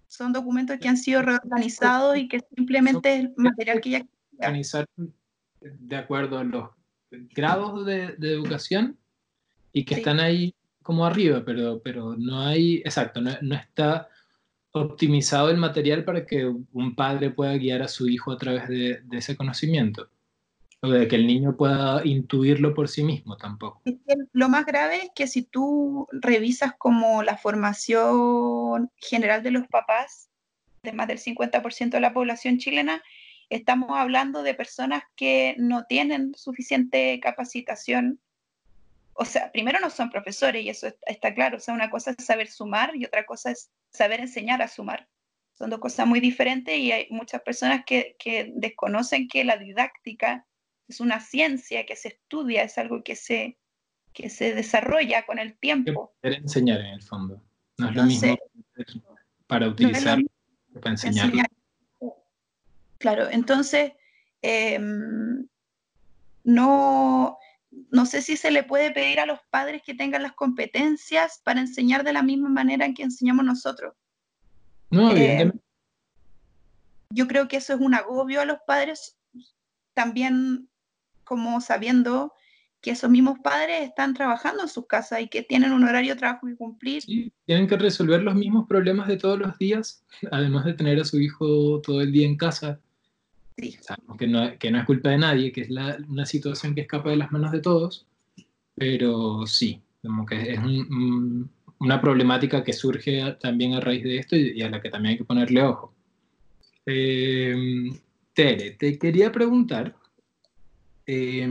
[0.08, 4.06] Son documentos que han sido reorganizados y que simplemente es material que ya
[4.38, 4.86] organizar
[5.60, 6.70] de acuerdo a los
[7.10, 8.98] grados de, educación
[9.72, 14.08] y que están ahí como arriba, pero, pero no hay, exacto, no, no está
[14.72, 19.02] optimizado el material para que un padre pueda guiar a su hijo a través de,
[19.12, 20.08] ese conocimiento.
[20.82, 23.80] De que el niño pueda intuirlo por sí mismo tampoco.
[24.32, 30.28] lo más grave es que si tú revisas como la formación general de los papás,
[30.82, 33.00] de más del 50% de la población chilena,
[33.48, 38.20] estamos hablando de personas que no tienen suficiente capacitación.
[39.14, 41.58] O sea, primero no son profesores y eso está claro.
[41.58, 45.08] O sea, una cosa es saber sumar y otra cosa es saber enseñar a sumar.
[45.52, 50.44] Son dos cosas muy diferentes y hay muchas personas que, que desconocen que la didáctica
[50.92, 53.58] es una ciencia que se estudia, es algo que se,
[54.12, 56.14] que se desarrolla con el tiempo.
[56.20, 57.42] Poder enseñar en el fondo.
[57.78, 58.36] No es lo mismo
[59.46, 60.18] para utilizar
[60.80, 61.30] para enseñar.
[62.98, 63.92] Claro, entonces
[64.42, 65.46] em,
[66.44, 67.38] no,
[67.90, 71.60] no sé si se le puede pedir a los padres que tengan las competencias para
[71.60, 73.94] enseñar de la misma manera en que enseñamos nosotros.
[74.90, 75.64] No, evidentemente.
[77.10, 79.18] yo creo que eso es un agobio a los padres,
[79.94, 80.68] también
[81.32, 82.34] como sabiendo
[82.82, 86.18] que esos mismos padres están trabajando en sus casas y que tienen un horario de
[86.18, 87.00] trabajo que cumplir.
[87.00, 91.04] Sí, tienen que resolver los mismos problemas de todos los días, además de tener a
[91.06, 92.78] su hijo todo el día en casa.
[93.56, 93.78] Sí.
[93.80, 96.82] Sabemos que no, que no es culpa de nadie, que es la, una situación que
[96.82, 98.06] escapa de las manos de todos,
[98.74, 100.60] pero sí, como que es
[101.78, 105.18] una problemática que surge también a raíz de esto y, a la que también hay
[105.18, 105.94] que ponerle ojo.
[106.84, 107.54] Eh,
[108.34, 109.94] Tere, te quería preguntar,
[111.06, 111.48] eh,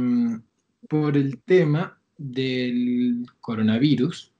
[0.87, 4.31] por el tema del coronavirus.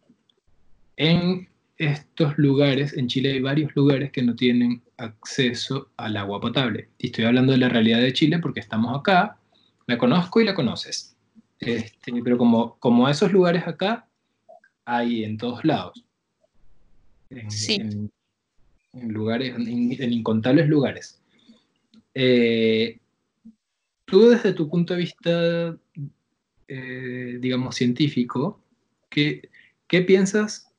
[0.98, 1.48] En
[1.78, 6.90] estos lugares, en Chile hay varios lugares que no tienen acceso al agua potable.
[7.00, 9.38] Y estoy hablando de la realidad de Chile porque estamos acá,
[9.88, 11.16] la conozco y la conoces.
[11.60, 14.08] Este, pero como, como esos lugares acá,
[14.86, 16.06] hay en todos lados.
[17.30, 17.76] En, sí.
[17.76, 18.12] en,
[18.94, 21.20] lugares, en, incontables lugares.
[22.14, 23.00] Eh,
[24.12, 25.78] tú desde tu punto de vista
[26.74, 28.62] eh, digamos, científico,
[29.10, 29.50] ¿qué,
[29.88, 30.72] qué piensas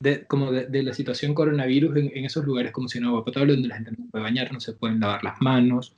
[0.00, 3.68] de, como de, la situación coronavirus en, esos lugares como si no agua potable, donde
[3.68, 5.94] la gente no puede bañar, no se pueden lavar las manos,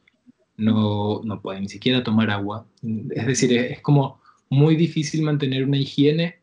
[0.58, 2.66] no, no pueden ni siquiera tomar agua?
[3.10, 4.20] Es decir, es, como
[4.50, 6.40] muy difícil mantener una higiene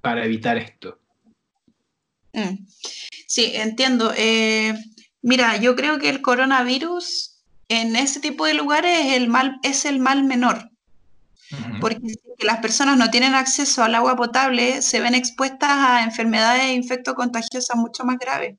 [0.00, 0.98] para evitar esto.
[2.32, 2.66] Mm.
[3.28, 4.12] Sí, entiendo.
[4.16, 4.74] Eh,
[5.22, 7.33] mira, yo creo que el coronavirus
[7.74, 10.70] en ese tipo de lugares es el mal, es el mal menor.
[11.80, 16.62] Porque si las personas no tienen acceso al agua potable, se ven expuestas a enfermedades
[16.64, 18.56] e infectos contagiosos mucho más graves.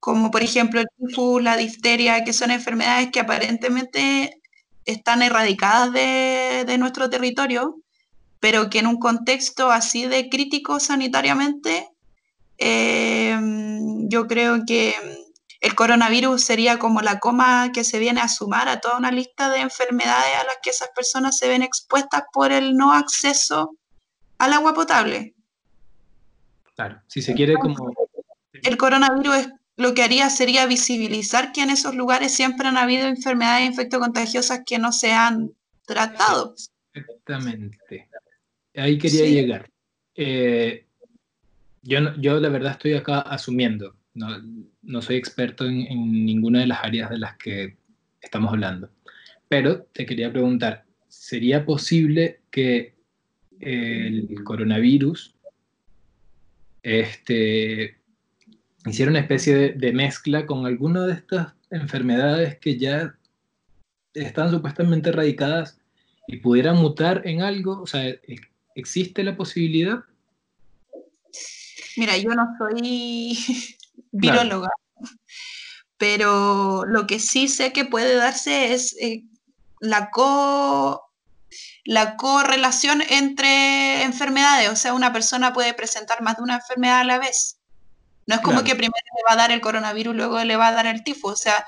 [0.00, 4.40] Como por ejemplo el tifus, la difteria, que son enfermedades que aparentemente
[4.84, 7.76] están erradicadas de, nuestro territorio,
[8.40, 11.88] pero que en un contexto así de crítico sanitariamente,
[12.58, 13.38] eh,
[14.08, 14.94] yo creo que
[15.62, 19.48] el coronavirus sería como la coma que se viene a sumar a toda una lista
[19.48, 23.76] de enfermedades a las que esas personas se ven expuestas por el no acceso
[24.38, 25.34] al agua potable.
[26.74, 27.94] Claro, si se quiere como...
[28.52, 33.66] El coronavirus lo que haría sería visibilizar que en esos lugares siempre han habido enfermedades
[33.66, 35.52] infectocontagiosas que no se han
[35.86, 36.56] tratado.
[36.92, 38.08] Exactamente.
[38.74, 39.70] Ahí quería llegar.
[40.16, 40.86] Eh,
[41.82, 44.28] yo, yo la verdad estoy acá asumiendo no,
[45.00, 47.76] soy experto en, ninguna de las áreas de las que
[48.20, 48.90] estamos hablando.
[49.48, 52.94] Pero te quería preguntar, ¿sería posible que
[53.60, 55.34] el coronavirus
[56.82, 57.96] este,
[58.86, 63.14] hiciera una especie de, mezcla con alguna de estas enfermedades que ya
[64.14, 65.78] están supuestamente erradicadas
[66.26, 67.80] y pudiera mutar en algo?
[67.80, 68.04] O sea,
[68.74, 70.00] ¿existe la posibilidad?
[71.96, 73.36] Mira, yo no soy
[74.10, 74.70] viróloga.
[75.96, 79.24] Pero lo que sí sé que puede darse es eh,
[79.80, 81.02] la, co,
[81.84, 84.70] la correlación entre enfermedades.
[84.70, 87.58] O sea, una persona puede presentar más de una enfermedad a la vez.
[88.26, 90.72] No es como que primero le va a dar el coronavirus, luego le va a
[90.72, 91.28] dar el tifo.
[91.28, 91.64] O sea,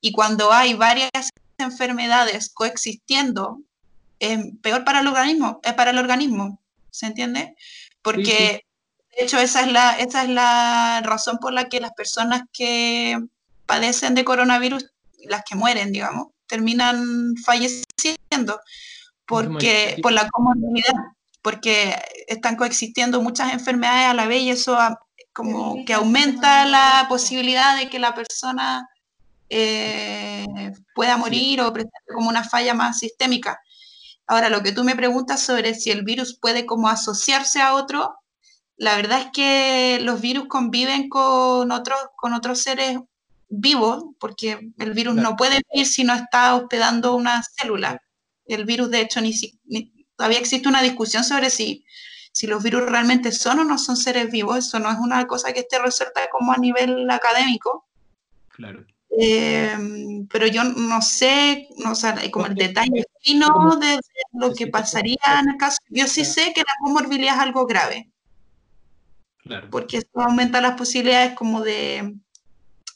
[0.00, 1.10] y cuando hay varias
[1.58, 3.60] enfermedades coexistiendo,
[4.18, 6.60] es peor para el organismo, es para el organismo.
[6.90, 7.54] ¿Se entiende?
[8.02, 8.64] Porque
[9.18, 13.18] de hecho, esa es, la, esa es la razón por la que las personas que
[13.66, 14.92] padecen de coronavirus,
[15.24, 18.60] las que mueren, digamos, terminan falleciendo.
[19.26, 20.94] Porque, por la comorbilidad,
[21.42, 21.96] porque
[22.28, 24.78] están coexistiendo muchas enfermedades a la vez y eso
[25.32, 28.88] como que aumenta la posibilidad de que la persona
[29.50, 30.46] eh,
[30.94, 33.60] pueda morir o presente como una falla más sistémica.
[34.28, 38.17] Ahora, lo que tú me preguntas sobre si el virus puede como asociarse a otro,
[38.78, 42.98] la verdad es que los virus conviven con otros, con otros seres
[43.48, 48.00] vivos, porque el virus no puede vivir si no está hospedando una célula.
[48.46, 49.34] El virus, de hecho, ni,
[50.16, 51.84] todavía existe una discusión sobre si,
[52.30, 55.52] si los virus realmente son o no son seres vivos, eso no es una cosa
[55.52, 57.88] que esté resuelta como a nivel académico.
[58.48, 58.86] Claro.
[59.10, 63.98] Em, pero yo no sé, no, o como el detalle fino de,
[64.34, 65.78] lo que pasaría en el caso.
[65.88, 68.12] Yo sí sé que la comorbilidad es algo grave.
[69.48, 69.68] Claro.
[69.70, 72.14] Porque eso aumenta las posibilidades como de,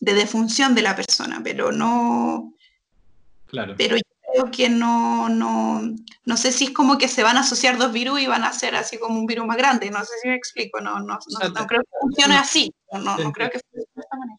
[0.01, 2.53] de defunción de la persona, pero no.
[3.47, 3.75] Claro.
[3.79, 5.81] Pero yo creo que no, no,
[6.27, 8.53] no sé si es como que se van a asociar dos virus y van a
[8.53, 9.91] ser así como un virus más grande.
[9.91, 11.19] No sé si me explico, no, no,
[11.55, 12.73] no, creo que funcione así.
[12.93, 14.39] No, no creo que funcione de esta manera.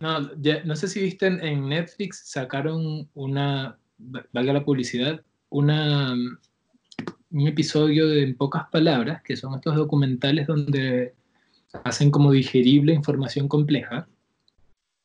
[0.00, 0.20] No,
[0.64, 6.14] no sé si viste en, Netflix, sacaron una, valga la publicidad, una,
[7.30, 11.14] un episodio de En pocas palabras, que son estos documentales donde
[11.82, 14.08] hacen como digerible información compleja.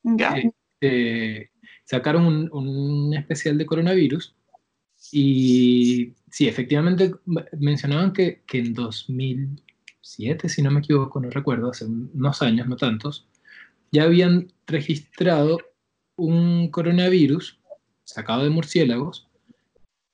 [0.02, 0.34] Ya.
[0.36, 1.50] Este,
[1.84, 4.34] sacaron un, un, especial de coronavirus
[5.12, 7.12] y sí, efectivamente
[7.58, 12.76] mencionaban que, que en 2007, si no me equivoco, no recuerdo, hace unos años, no
[12.76, 13.26] tantos,
[13.90, 15.58] ya habían registrado
[16.16, 17.58] un coronavirus
[18.04, 19.29] sacado de murciélagos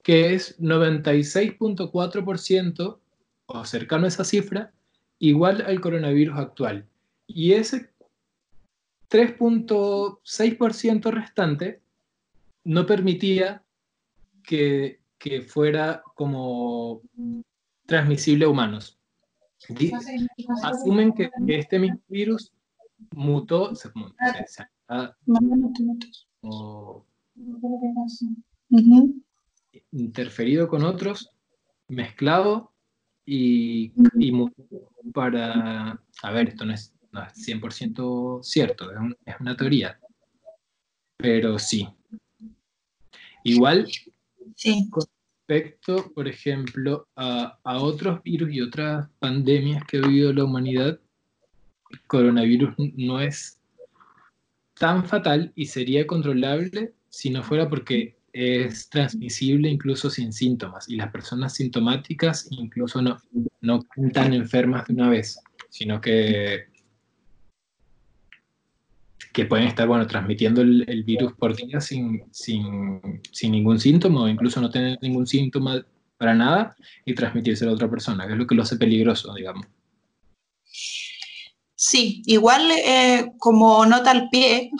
[0.07, 2.99] que es 96.4%
[3.47, 4.73] o cercano a esa cifra
[5.19, 6.87] igual al coronavirus actual.
[7.27, 7.91] Y ese
[9.11, 11.81] 3.6% restante
[12.63, 13.65] no permitía
[14.45, 17.03] que, que, fuera como
[17.87, 18.97] transmisible a humanos.
[20.63, 22.53] Asumen que este mismo virus
[23.11, 23.91] mutó, se,
[24.47, 25.17] se, ha
[29.93, 31.31] interferido con otros,
[31.89, 32.73] mezclado
[33.25, 34.33] y, y
[35.13, 39.99] para, a ver, esto no es, no es 100% cierto, es, un, es, una teoría,
[41.17, 41.89] pero sí.
[43.45, 43.89] Igual,
[44.55, 44.89] sí.
[44.91, 45.05] con
[45.47, 50.99] respecto, por ejemplo, a, a otros virus y otras pandemias que ha vivido la humanidad,
[52.07, 53.59] coronavirus no es
[54.75, 60.97] tan fatal y sería controlable si no fuera porque es transmisible incluso sin síntomas y
[60.97, 63.17] las personas sintomáticas incluso no,
[63.63, 66.67] no están enfermas de una vez, sino que,
[69.33, 73.01] que pueden estar bueno, transmitiendo el, virus por día sin, sin,
[73.33, 75.83] sin, ningún síntoma o incluso no tener ningún síntoma
[76.19, 76.77] para nada
[77.07, 79.67] y transmitirse a otra persona, que es lo que lo hace peligroso, digamos.
[81.75, 84.71] Sí, igual eh, como nota al pie,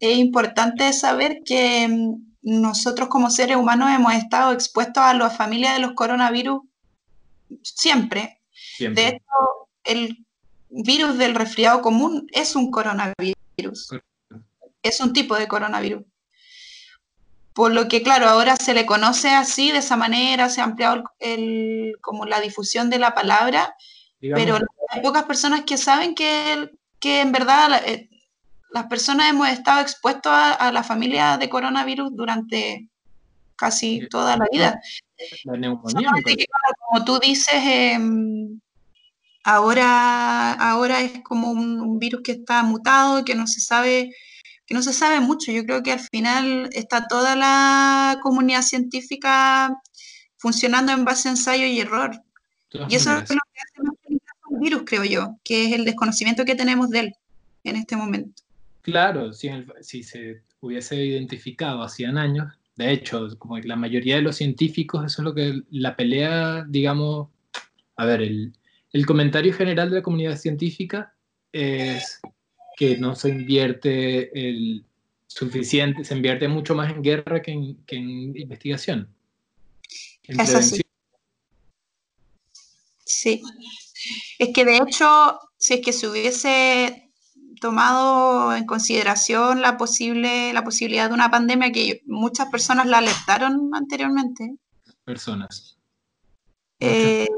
[0.00, 5.72] es importante saber que mm, nosotros como seres humanos hemos estado expuestos a la familia
[5.72, 6.62] de los coronavirus
[7.62, 8.40] siempre.
[8.52, 9.02] siempre.
[9.02, 10.26] De hecho, el
[10.70, 13.90] virus del resfriado común es un coronavirus.
[14.82, 16.04] Es un tipo de coronavirus.
[17.52, 21.02] Por lo que, claro, ahora se le conoce así, de esa manera, se ha ampliado
[21.18, 23.74] el, como la difusión de la palabra,
[24.20, 24.58] pero
[24.90, 26.70] hay pocas personas que saben que,
[27.00, 28.08] que en verdad eh,
[28.70, 32.88] las personas hemos estado expuestos a, la familia de coronavirus durante
[33.56, 34.80] casi toda la vida.
[35.44, 36.10] La neumonía.
[36.78, 38.60] como tú dices, em,
[39.44, 44.10] ahora, ahora es como un, virus que está mutado, que no se sabe
[44.66, 45.50] que no se sabe mucho.
[45.50, 49.74] Yo creo que al final está toda la comunidad científica
[50.36, 52.22] funcionando en base a ensayo y error.
[52.88, 53.94] Y eso es lo que hace más
[54.50, 57.14] un virus, creo yo, que es el desconocimiento que tenemos de él
[57.64, 58.42] en este momento.
[58.90, 64.36] Claro, si, si se hubiese identificado hacían años, de hecho, como la mayoría de los
[64.36, 67.28] científicos, eso es lo que la pelea, digamos,
[67.96, 68.52] a ver, el,
[68.92, 71.14] el comentario general de la comunidad científica
[71.52, 72.20] es
[72.76, 74.84] que no se invierte el
[75.26, 79.08] suficiente, se invierte mucho más en guerra que en, que en investigación.
[80.62, 80.80] sí.
[83.04, 83.42] Sí.
[84.38, 87.07] Es que de hecho, si es que se hubiese
[87.60, 93.70] tomado en consideración la, posible, la posibilidad de una pandemia que muchas personas la alertaron
[93.74, 94.56] anteriormente.
[95.04, 95.78] Personas.
[96.80, 97.28] Eh,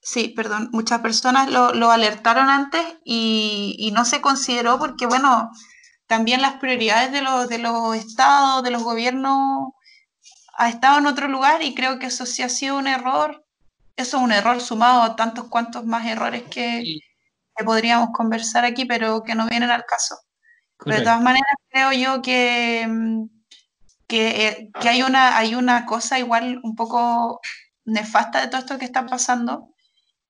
[0.00, 5.50] sí, perdón, muchas personas lo, alertaron antes y, no se consideró porque, bueno,
[6.06, 9.72] también las prioridades de los, de los estados, de los gobiernos,
[10.56, 13.44] ha estado en otro lugar y creo que eso sí ha sido un error
[13.96, 16.98] eso es un error sumado a tantos cuantos más errores que,
[17.62, 20.16] podríamos conversar aquí, pero que no vienen al caso.
[20.84, 23.24] de todas maneras, creo yo que, mm,
[24.08, 27.40] eh, que, hay, una, hay una cosa igual un poco
[27.84, 29.74] nefasta de todo esto que está pasando,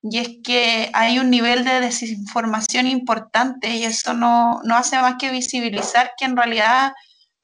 [0.03, 5.31] y es que hay un nivel de desinformación importante y eso no, hace más que
[5.31, 6.93] visibilizar que en realidad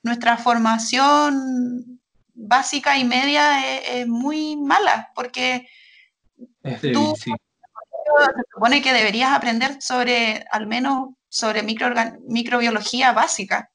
[0.03, 2.01] nuestra formación
[2.35, 5.67] básica y media es muy mala, porque
[6.63, 7.33] es débil, sí.
[8.19, 13.71] Se supone que deberías aprender sobre, al menos, sobre microbiología básica.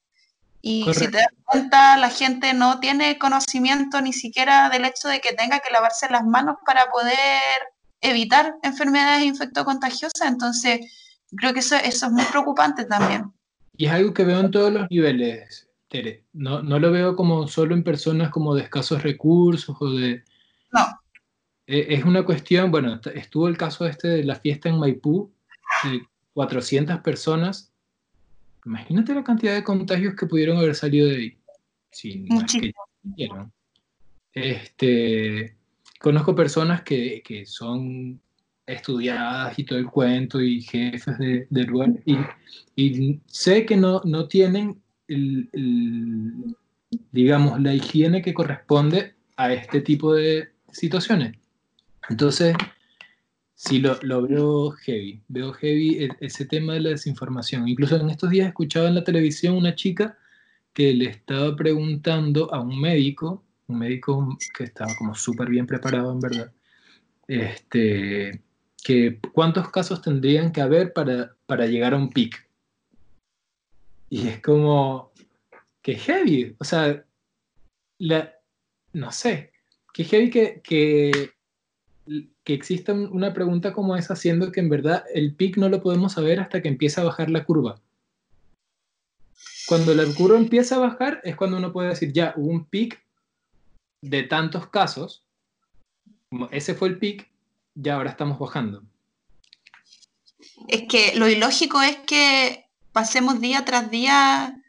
[0.62, 5.20] Y si te das cuenta, la gente no tiene conocimiento ni siquiera del hecho de
[5.20, 7.16] que tenga que lavarse las manos para poder
[8.00, 10.28] evitar enfermedades infectocontagiosas.
[10.28, 10.80] Entonces,
[11.36, 13.32] creo que eso, eso es muy preocupante también.
[13.76, 16.24] Y es algo que veo en todos los niveles, Tere.
[16.32, 20.24] No, no lo veo como solo en personas como de escasos recursos o de...
[20.72, 20.84] No.
[21.66, 25.32] E, es una cuestión, bueno, estuvo el caso este de la fiesta en Maipú,
[25.84, 26.02] de
[26.34, 27.72] 400 personas.
[28.64, 31.38] Imagínate la cantidad de contagios que pudieron haber salido de ahí.
[31.90, 32.26] Sí,
[34.32, 35.56] este,
[35.98, 38.20] conozco personas que, que son
[38.66, 42.16] estudiadas y todo el cuento y jefes de, lugar y,
[42.74, 45.48] y, sé que no, no tienen el,
[47.12, 51.36] digamos la higiene que corresponde a este tipo de situaciones
[52.08, 52.56] entonces
[53.54, 58.30] sí lo, veo heavy veo heavy e, ese tema de la desinformación incluso en estos
[58.30, 60.18] días escuchaba en la televisión una chica
[60.72, 66.12] que le estaba preguntando a un médico un médico que estaba como súper bien preparado
[66.12, 66.52] en verdad
[67.28, 68.42] este
[68.86, 72.48] que cuántos casos tendrían que haber para, para llegar a un pic.
[74.08, 75.10] Y es como,
[75.82, 77.04] que heavy, o sea,
[78.92, 79.50] no sé,
[79.92, 81.32] que heavy que,
[82.44, 86.12] que exista una pregunta como esa, siendo que en verdad el pic no lo podemos
[86.12, 87.80] saber hasta que empieza a bajar la curva.
[89.66, 93.02] Cuando la curva empieza a bajar es cuando uno puede decir, ya, hubo un pic
[94.00, 95.24] de tantos casos,
[96.50, 97.28] ese fue el pic,
[97.74, 98.82] ya ahora estamos bajando.
[100.68, 104.62] Es que lo ilógico es que pasemos día tras día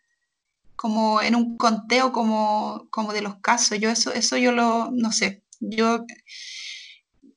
[0.75, 3.79] como en un conteo como, como de los casos.
[3.79, 6.05] Yo eso, eso yo lo, no sé, yo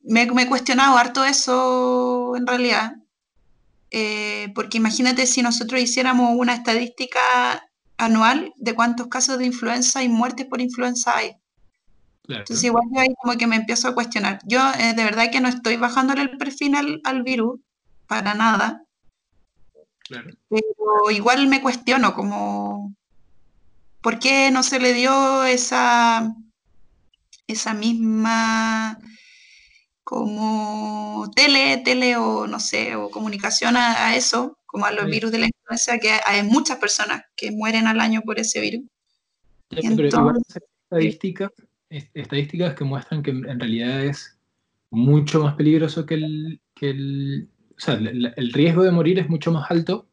[0.03, 2.97] me, he cuestionado harto eso en realidad,
[3.91, 7.21] eh, porque imagínate si nosotros hiciéramos una estadística
[7.97, 11.37] anual de cuántos casos de influenza y muertes por influenza hay.
[12.29, 14.39] Entonces igual yo ahí como que me empiezo a cuestionar.
[14.47, 17.61] Yo eh, de verdad que no estoy bajándole el perfil al, virus,
[18.07, 18.85] para nada.
[20.09, 22.95] Pero igual me cuestiono como,
[24.01, 26.35] ¿por qué no se le dio esa,
[27.49, 28.99] esa misma
[30.11, 35.39] como tele, tele o no sé, o comunicación a, eso, como a los virus de
[35.39, 38.83] la influenza, que hay muchas personas que mueren al año por ese virus.
[39.71, 41.53] estadística
[41.91, 44.37] estadísticas que muestran que en realidad es
[44.91, 49.53] mucho más peligroso que el, que el o sea, el, riesgo de morir es mucho
[49.53, 50.09] más alto.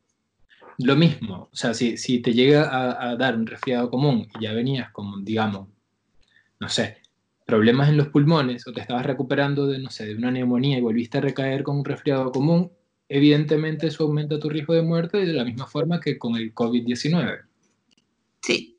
[0.77, 2.69] Lo mismo, o sea, si, si te llega
[3.01, 5.69] a, dar un resfriado común y ya venías con, digamos,
[6.59, 7.01] no sé,
[7.47, 10.81] problemas en los pulmones o te estabas recuperando de, no sé, de una neumonía y
[10.81, 12.73] volviste a recaer con un resfriado común,
[13.07, 17.45] evidentemente eso aumenta tu riesgo de muerte de la misma forma que con el COVID-19.
[18.41, 18.77] Sí.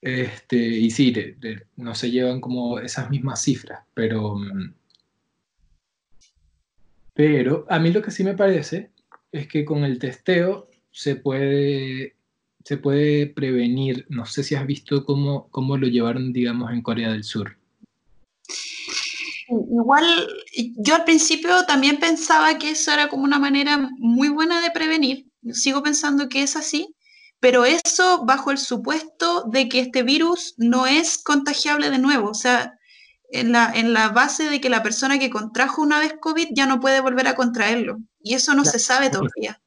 [0.00, 1.12] Este, y sí,
[1.74, 4.36] no se llevan como esas mismas cifras, pero,
[7.12, 8.92] pero a mí lo que sí me parece
[9.32, 12.14] es que con el testeo se puede,
[12.68, 14.04] se puede prevenir.
[14.10, 17.56] No sé si has visto cómo, cómo lo llevaron, digamos, en Corea del Sur.
[19.48, 20.04] Igual,
[20.76, 25.24] yo al principio también pensaba que eso era como una manera muy buena de prevenir.
[25.50, 26.94] Sigo pensando que es así,
[27.40, 32.34] pero eso bajo el supuesto de que este virus no es contagiable de nuevo, o
[32.34, 32.78] sea,
[33.30, 36.66] en la, en la base de que la persona que contrajo una vez COVID ya
[36.66, 39.58] no puede volver a contraerlo, y eso no se sabe todavía.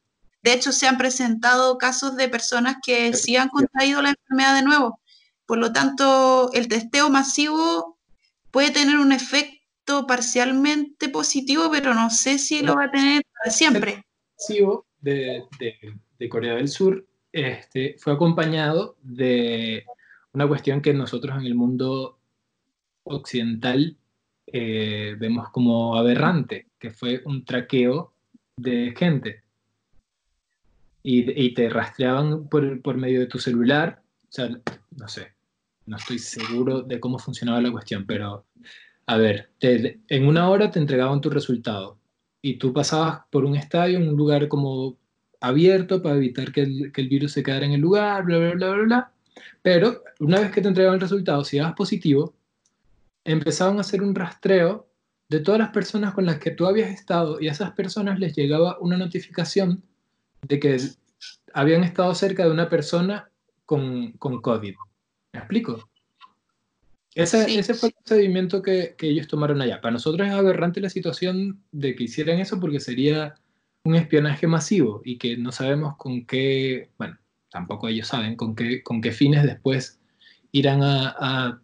[0.43, 4.63] De hecho, se han presentado casos de personas que sí han contraído la enfermedad de
[4.63, 4.99] nuevo.
[5.45, 7.99] Por lo tanto, el testeo masivo
[8.49, 13.91] puede tener un efecto parcialmente positivo, pero no sé si lo va a tener siempre.
[13.93, 14.03] El
[14.37, 15.75] masivo de, de,
[16.17, 19.85] de Corea del Sur este, fue acompañado de
[20.33, 22.19] una cuestión que nosotros en el mundo
[23.03, 23.97] occidental
[24.47, 28.13] eh, vemos como aberrante, que fue un traqueo
[28.57, 29.40] de gente.
[31.03, 34.01] Y, te rastreaban por, medio de tu celular.
[34.23, 34.49] O sea,
[34.95, 35.33] no sé,
[35.85, 38.45] no estoy seguro de cómo funcionaba la cuestión, pero
[39.07, 41.99] a ver, en una hora te entregaban tu resultado
[42.41, 44.97] y tú pasabas por un estadio, un lugar como
[45.39, 48.53] abierto para evitar que el, que el, virus se quedara en el lugar, bla, bla,
[48.53, 49.11] bla, bla, bla.
[49.61, 52.35] Pero una vez que te entregaban el resultado, si dabas positivo,
[53.23, 54.87] empezaban a hacer un rastreo
[55.29, 58.35] de todas las personas con las que tú habías estado y a esas personas les
[58.35, 59.83] llegaba una notificación
[60.41, 60.77] de que
[61.53, 63.29] habían estado cerca de una persona
[63.65, 64.75] con, con COVID.
[65.33, 65.89] ¿Me explico?
[67.13, 67.57] Ese, Sí.
[67.59, 69.81] ese fue el procedimiento que, que ellos tomaron allá.
[69.81, 73.35] Para nosotros es aberrante la situación de que hicieran eso porque sería
[73.83, 77.17] un espionaje masivo y que no sabemos con qué, bueno,
[77.49, 79.99] tampoco ellos saben con qué, con qué fines después
[80.53, 81.61] irán a, a,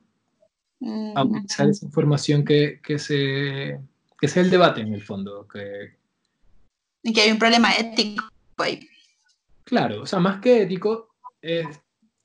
[1.15, 3.79] a utilizar esa información que, que, se,
[4.19, 5.47] que sea el debate en el fondo.
[5.47, 5.95] Que,
[7.03, 8.25] Y que hay un problema ético
[8.65, 8.87] ahí.
[9.63, 11.13] claro, o sea, más que ético,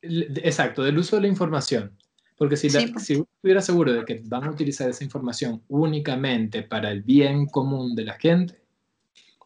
[0.03, 1.97] exacto, del uso de la información.
[2.37, 3.05] Porque si, la- Sí, pues.
[3.05, 7.47] si uno estuviera seguro de que van a utilizar esa información únicamente para el bien
[7.47, 8.61] común de la gente,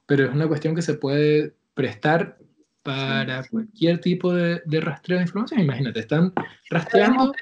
[0.06, 2.38] pero es una cuestión que se puede prestar
[2.82, 5.60] para cualquier tipo de, de rastreo de información.
[5.60, 6.32] Imagínate, están
[6.70, 7.32] rastreando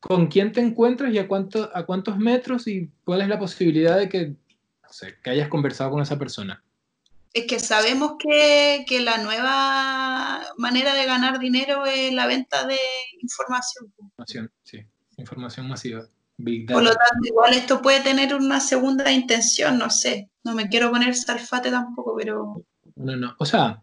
[0.00, 3.98] con quién te encuentras y a, cuánto, a cuántos metros y cuál es la posibilidad
[3.98, 6.62] de que, no sé, que hayas conversado con esa persona.
[7.34, 12.78] Es que sabemos que, que la nueva manera de ganar dinero es la venta de
[13.20, 13.92] información.
[13.98, 16.06] Información, sí, información masiva.
[16.36, 20.30] Big Por lo tanto, igual esto puede tener una segunda intención, no sé.
[20.44, 22.64] No me quiero poner salfate tampoco, pero,
[22.96, 23.34] No, no.
[23.38, 23.82] O sea,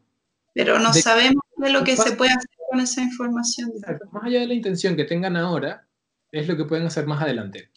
[0.53, 3.71] pero no De- sabemos de lo que se puede hacer con esa información,
[4.11, 5.85] más allá de la intención que tengan ahora,
[6.31, 7.69] es lo que pueden hacer más adelante.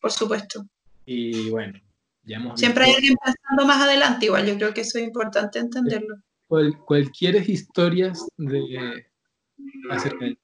[0.00, 0.64] por supuesto.
[1.06, 1.80] Y bueno,
[2.28, 5.58] ya hemos Siempre hay alguien pensando más adelante, igual yo creo que eso es importante
[5.58, 6.16] entenderlo.
[6.46, 9.06] cual- cualquier historias de
[9.90, 10.38] acerca de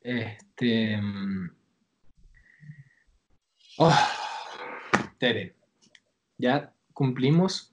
[0.00, 1.50] este mm,
[3.78, 3.94] oh,
[5.18, 5.54] Tere,
[6.38, 7.72] ya cumplimos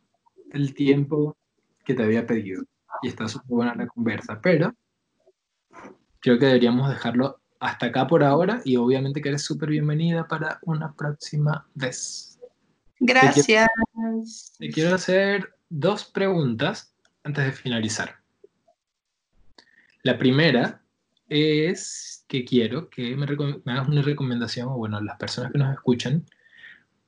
[0.51, 1.38] el tiempo
[1.86, 2.63] que te había pedido
[3.01, 4.73] y está súper buena la conversa, pero
[6.19, 10.59] creo que deberíamos dejarlo hasta acá por ahora y obviamente que eres súper bienvenida para
[10.63, 12.30] una próxima vez.
[13.02, 13.45] Gracias.
[14.58, 16.93] Te quiero hacer dos preguntas
[17.24, 18.16] antes de finalizar.
[20.04, 20.82] La primera
[21.30, 23.26] es que quiero que me,
[23.66, 26.26] me hagas una recomendación, o bueno, las personas que nos escuchan,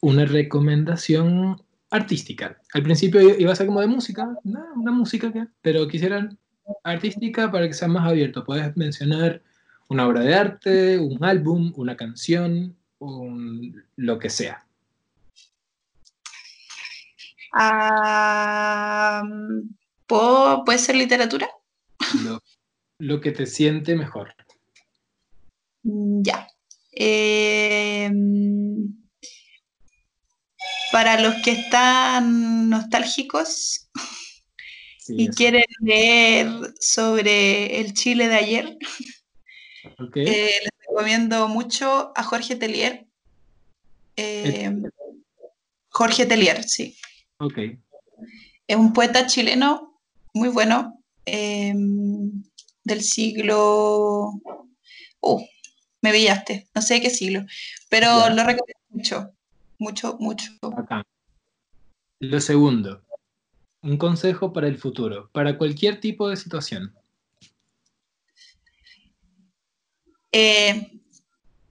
[0.02, 2.60] una recomendación artística.
[2.74, 6.38] Al principio iba a ser como de música, no, una música que, pero quisieran
[6.84, 8.44] artística para que sea más abierto.
[8.44, 9.42] Puedes mencionar
[9.90, 14.66] una obra de arte, un álbum, una canción, un- lo que sea.
[17.54, 19.24] Ah,
[20.08, 21.48] ¿puedo- ¿Puede ser literatura?
[22.24, 22.42] Lo,
[23.00, 24.34] lo que te siente mejor.
[25.84, 26.48] Mm, Ya.
[26.96, 28.12] Eh,
[30.92, 33.90] para los que están nostálgicos
[35.00, 35.34] Sí, y eso.
[35.36, 36.48] quieren leer
[36.80, 38.78] sobre el Chile de ayer,
[40.00, 40.18] Ok.
[40.18, 43.06] eh, les recomiendo mucho a Jorge Telier.
[44.16, 44.72] Eh,
[45.90, 46.96] Jorge Telier, sí.
[47.44, 47.58] Ok.
[48.68, 50.00] Es un poeta chileno
[50.34, 51.74] muy bueno eh,
[52.84, 54.32] del siglo...
[55.20, 55.46] Uh,
[56.02, 57.46] me pillaste, no sé qué siglo,
[57.90, 59.32] pero lo recomiendo mucho,
[59.78, 60.52] mucho, mucho.
[60.78, 61.04] Acá.
[62.20, 63.02] Lo segundo,
[63.82, 66.94] un consejo para el futuro, para cualquier tipo de situación.
[70.32, 70.92] Eh,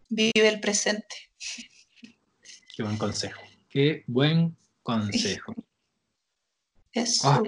[0.08, 1.14] vive el presente.
[2.74, 3.40] Qué buen consejo.
[3.68, 5.54] Qué buen consejo.
[7.24, 7.40] Ah,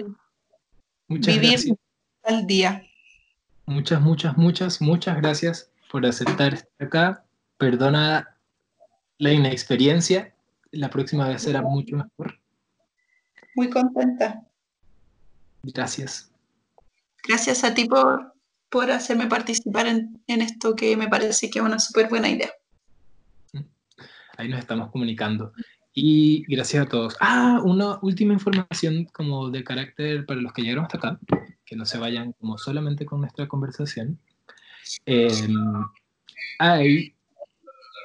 [1.07, 1.77] Muchas vivir gracias.
[2.23, 2.83] al día.
[3.67, 7.25] Muchas, muchas, muchas, muchas gracias por aceptar estar acá.
[7.57, 8.37] Perdona
[9.17, 10.33] la inexperiencia.
[10.71, 12.39] La próxima vez será mucho mejor.
[13.55, 14.43] Muy contenta.
[15.63, 16.31] Gracias.
[17.27, 18.33] Gracias a ti por,
[18.69, 22.51] por hacerme participar en, en esto que me parece que es una súper buena idea.
[24.37, 25.53] Ahí nos estamos comunicando.
[25.97, 27.15] Y gracias a todos.
[27.21, 31.19] Ah, una última información como de carácter para los que llegaron hasta acá,
[31.65, 34.19] que no se vayan como solamente con nuestra conversación.
[35.05, 35.31] Eh,
[36.59, 37.15] hay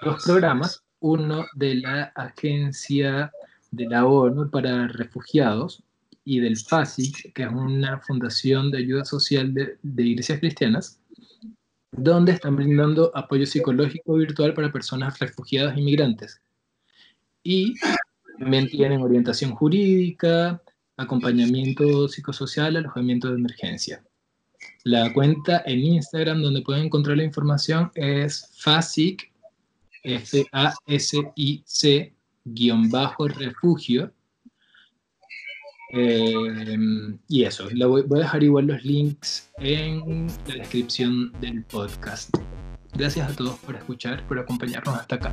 [0.04, 3.32] dos programas, uno de la Agencia
[3.72, 5.82] de la ONU para Refugiados
[6.24, 11.00] y del FASIC, que es una fundación de ayuda social de, de iglesias cristianas,
[11.90, 16.40] donde están brindando apoyo psicológico virtual para personas refugiadas e inmigrantes.
[17.42, 17.74] Y
[18.38, 20.62] también tienen orientación jurídica,
[20.96, 24.04] acompañamiento psicosocial, alojamiento de emergencia.
[24.84, 29.30] La cuenta en Instagram donde pueden encontrar la información es FASIC,
[30.02, 30.54] F-A-S-I-C,
[32.44, 34.12] guion bajo refugio.
[35.92, 36.78] Eh,
[37.28, 42.30] y eso, la voy, voy a dejar igual los links en la descripción del podcast.
[42.94, 45.32] Gracias a todos por escuchar, por acompañarnos hasta acá.